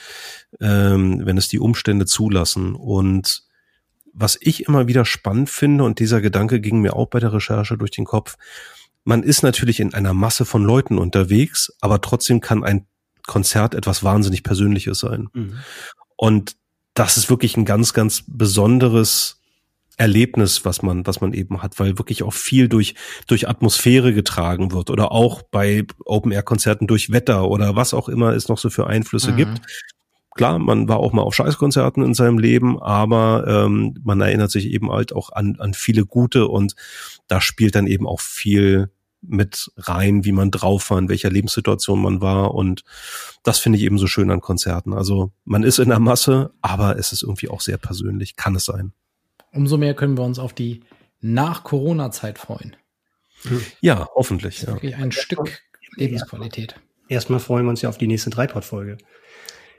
[0.60, 2.74] ähm, wenn es die Umstände zulassen.
[2.74, 3.44] Und
[4.12, 7.78] was ich immer wieder spannend finde, und dieser Gedanke ging mir auch bei der Recherche
[7.78, 8.36] durch den Kopf,
[9.04, 12.86] man ist natürlich in einer Masse von Leuten unterwegs, aber trotzdem kann ein
[13.28, 15.28] Konzert etwas wahnsinnig Persönliches sein.
[15.32, 15.58] Mhm.
[16.16, 16.56] Und
[16.94, 19.35] das ist wirklich ein ganz, ganz besonderes
[19.96, 22.94] Erlebnis, was man, was man eben hat, weil wirklich auch viel durch,
[23.26, 28.48] durch Atmosphäre getragen wird oder auch bei Open-Air-Konzerten durch Wetter oder was auch immer es
[28.48, 29.36] noch so für Einflüsse mhm.
[29.36, 29.60] gibt.
[30.34, 34.66] Klar, man war auch mal auf Scheißkonzerten in seinem Leben, aber ähm, man erinnert sich
[34.66, 36.76] eben halt auch an, an viele gute und
[37.26, 38.90] da spielt dann eben auch viel
[39.22, 42.54] mit rein, wie man drauf war, in welcher Lebenssituation man war.
[42.54, 42.84] Und
[43.44, 44.92] das finde ich eben so schön an Konzerten.
[44.92, 48.36] Also man ist in der Masse, aber es ist irgendwie auch sehr persönlich.
[48.36, 48.92] Kann es sein
[49.56, 50.82] umso mehr können wir uns auf die
[51.20, 52.76] Nach-Corona-Zeit freuen.
[53.80, 54.62] Ja, hoffentlich.
[54.62, 54.76] Ja.
[54.96, 55.62] Ein Stück
[55.96, 56.76] Lebensqualität.
[57.08, 58.98] Erstmal freuen wir uns ja auf die nächste Dreiport-Folge.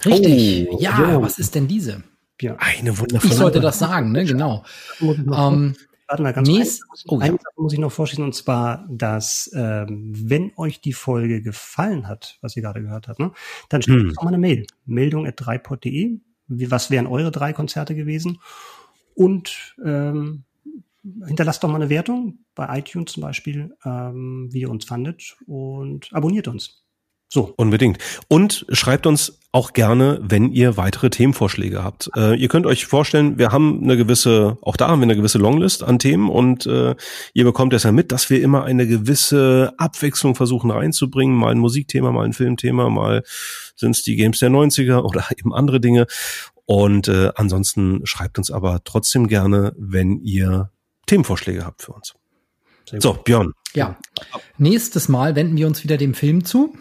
[0.06, 0.68] Richtig.
[0.70, 2.04] Oh, ja, ja, was ist denn diese?
[2.40, 2.56] Ja.
[2.60, 3.34] Eine wundervolle.
[3.34, 4.26] Ich sollte das sagen, ne?
[4.26, 4.64] Genau.
[5.02, 5.76] Ähm,
[6.08, 6.82] Warte mal ganz kurz.
[7.08, 7.36] Oh, ja.
[7.58, 12.56] muss ich noch vorschließen, und zwar, dass ähm, wenn euch die Folge gefallen hat, was
[12.56, 13.32] ihr gerade gehört habt, ne,
[13.70, 14.08] dann schreibt hm.
[14.08, 14.66] uns doch mal eine Mail.
[14.86, 16.20] Meldung at dreiport.de.
[16.48, 18.40] Was wären eure drei Konzerte gewesen?
[19.18, 20.44] Und ähm,
[21.26, 26.14] hinterlasst doch mal eine Wertung bei iTunes zum Beispiel, ähm, wie ihr uns fandet und
[26.14, 26.87] abonniert uns.
[27.30, 27.54] So.
[27.58, 27.98] Unbedingt.
[28.30, 32.10] Und schreibt uns auch gerne, wenn ihr weitere Themenvorschläge habt.
[32.16, 35.38] Äh, ihr könnt euch vorstellen, wir haben eine gewisse, auch da haben wir eine gewisse
[35.38, 36.96] Longlist an Themen und äh,
[37.34, 41.36] ihr bekommt es ja mit, dass wir immer eine gewisse Abwechslung versuchen reinzubringen.
[41.36, 43.24] Mal ein Musikthema, mal ein Filmthema, mal
[43.76, 46.08] sind es die Games der 90er oder eben andere Dinge.
[46.66, 50.72] Und äh, ansonsten schreibt uns aber trotzdem gerne, wenn ihr
[51.08, 52.14] Themenvorschläge habt für uns.
[53.00, 53.54] So, Björn.
[53.74, 53.98] Ja.
[54.58, 56.74] Nächstes Mal wenden wir uns wieder dem Film zu.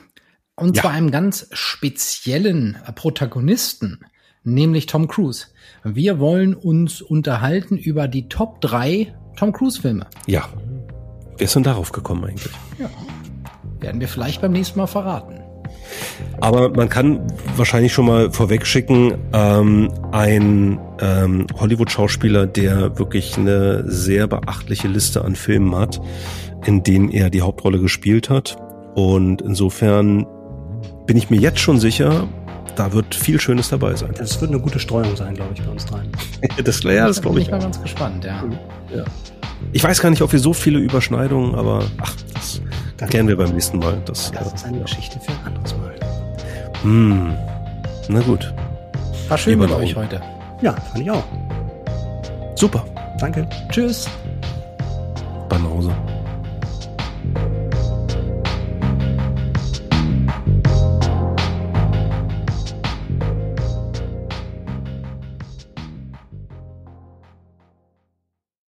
[0.57, 0.83] Und ja.
[0.83, 4.01] zwar einem ganz speziellen Protagonisten,
[4.43, 5.49] nämlich Tom Cruise.
[5.85, 10.07] Wir wollen uns unterhalten über die Top 3 Tom Cruise Filme.
[10.27, 10.49] Ja.
[11.37, 12.55] Wer ist denn darauf gekommen eigentlich?
[12.79, 12.89] Ja.
[13.81, 15.43] Werden wir vielleicht beim nächsten Mal verraten.
[16.41, 17.21] Aber man kann
[17.57, 25.37] wahrscheinlich schon mal vorwegschicken, ähm, ein ähm, Hollywood-Schauspieler, der wirklich eine sehr beachtliche Liste an
[25.37, 26.01] Filmen hat,
[26.65, 28.57] in denen er die Hauptrolle gespielt hat.
[28.95, 30.27] Und insofern
[31.07, 32.27] bin ich mir jetzt schon sicher,
[32.77, 34.13] da wird viel Schönes dabei sein.
[34.19, 36.11] Das wird eine gute Streuung sein, glaube ich, bei uns dreien.
[36.65, 37.47] das, ja, das glaube ich.
[37.47, 38.45] Bin ich mal ganz gespannt, ja.
[38.95, 39.05] ja.
[39.73, 42.61] Ich weiß gar nicht, ob wir so viele Überschneidungen, aber ach, das
[42.99, 44.01] Ganz klären wir beim nächsten Mal.
[44.05, 44.83] Das, das ist eine ja.
[44.85, 45.95] Geschichte für ein anderes Mal.
[46.83, 47.35] Hm.
[48.09, 48.53] Na gut.
[49.29, 50.21] War schön Lieber mit euch heute.
[50.63, 51.25] Ja, fand ich auch.
[52.55, 52.85] Super.
[53.19, 53.49] Danke.
[53.71, 54.09] Tschüss.
[55.49, 55.95] Banause.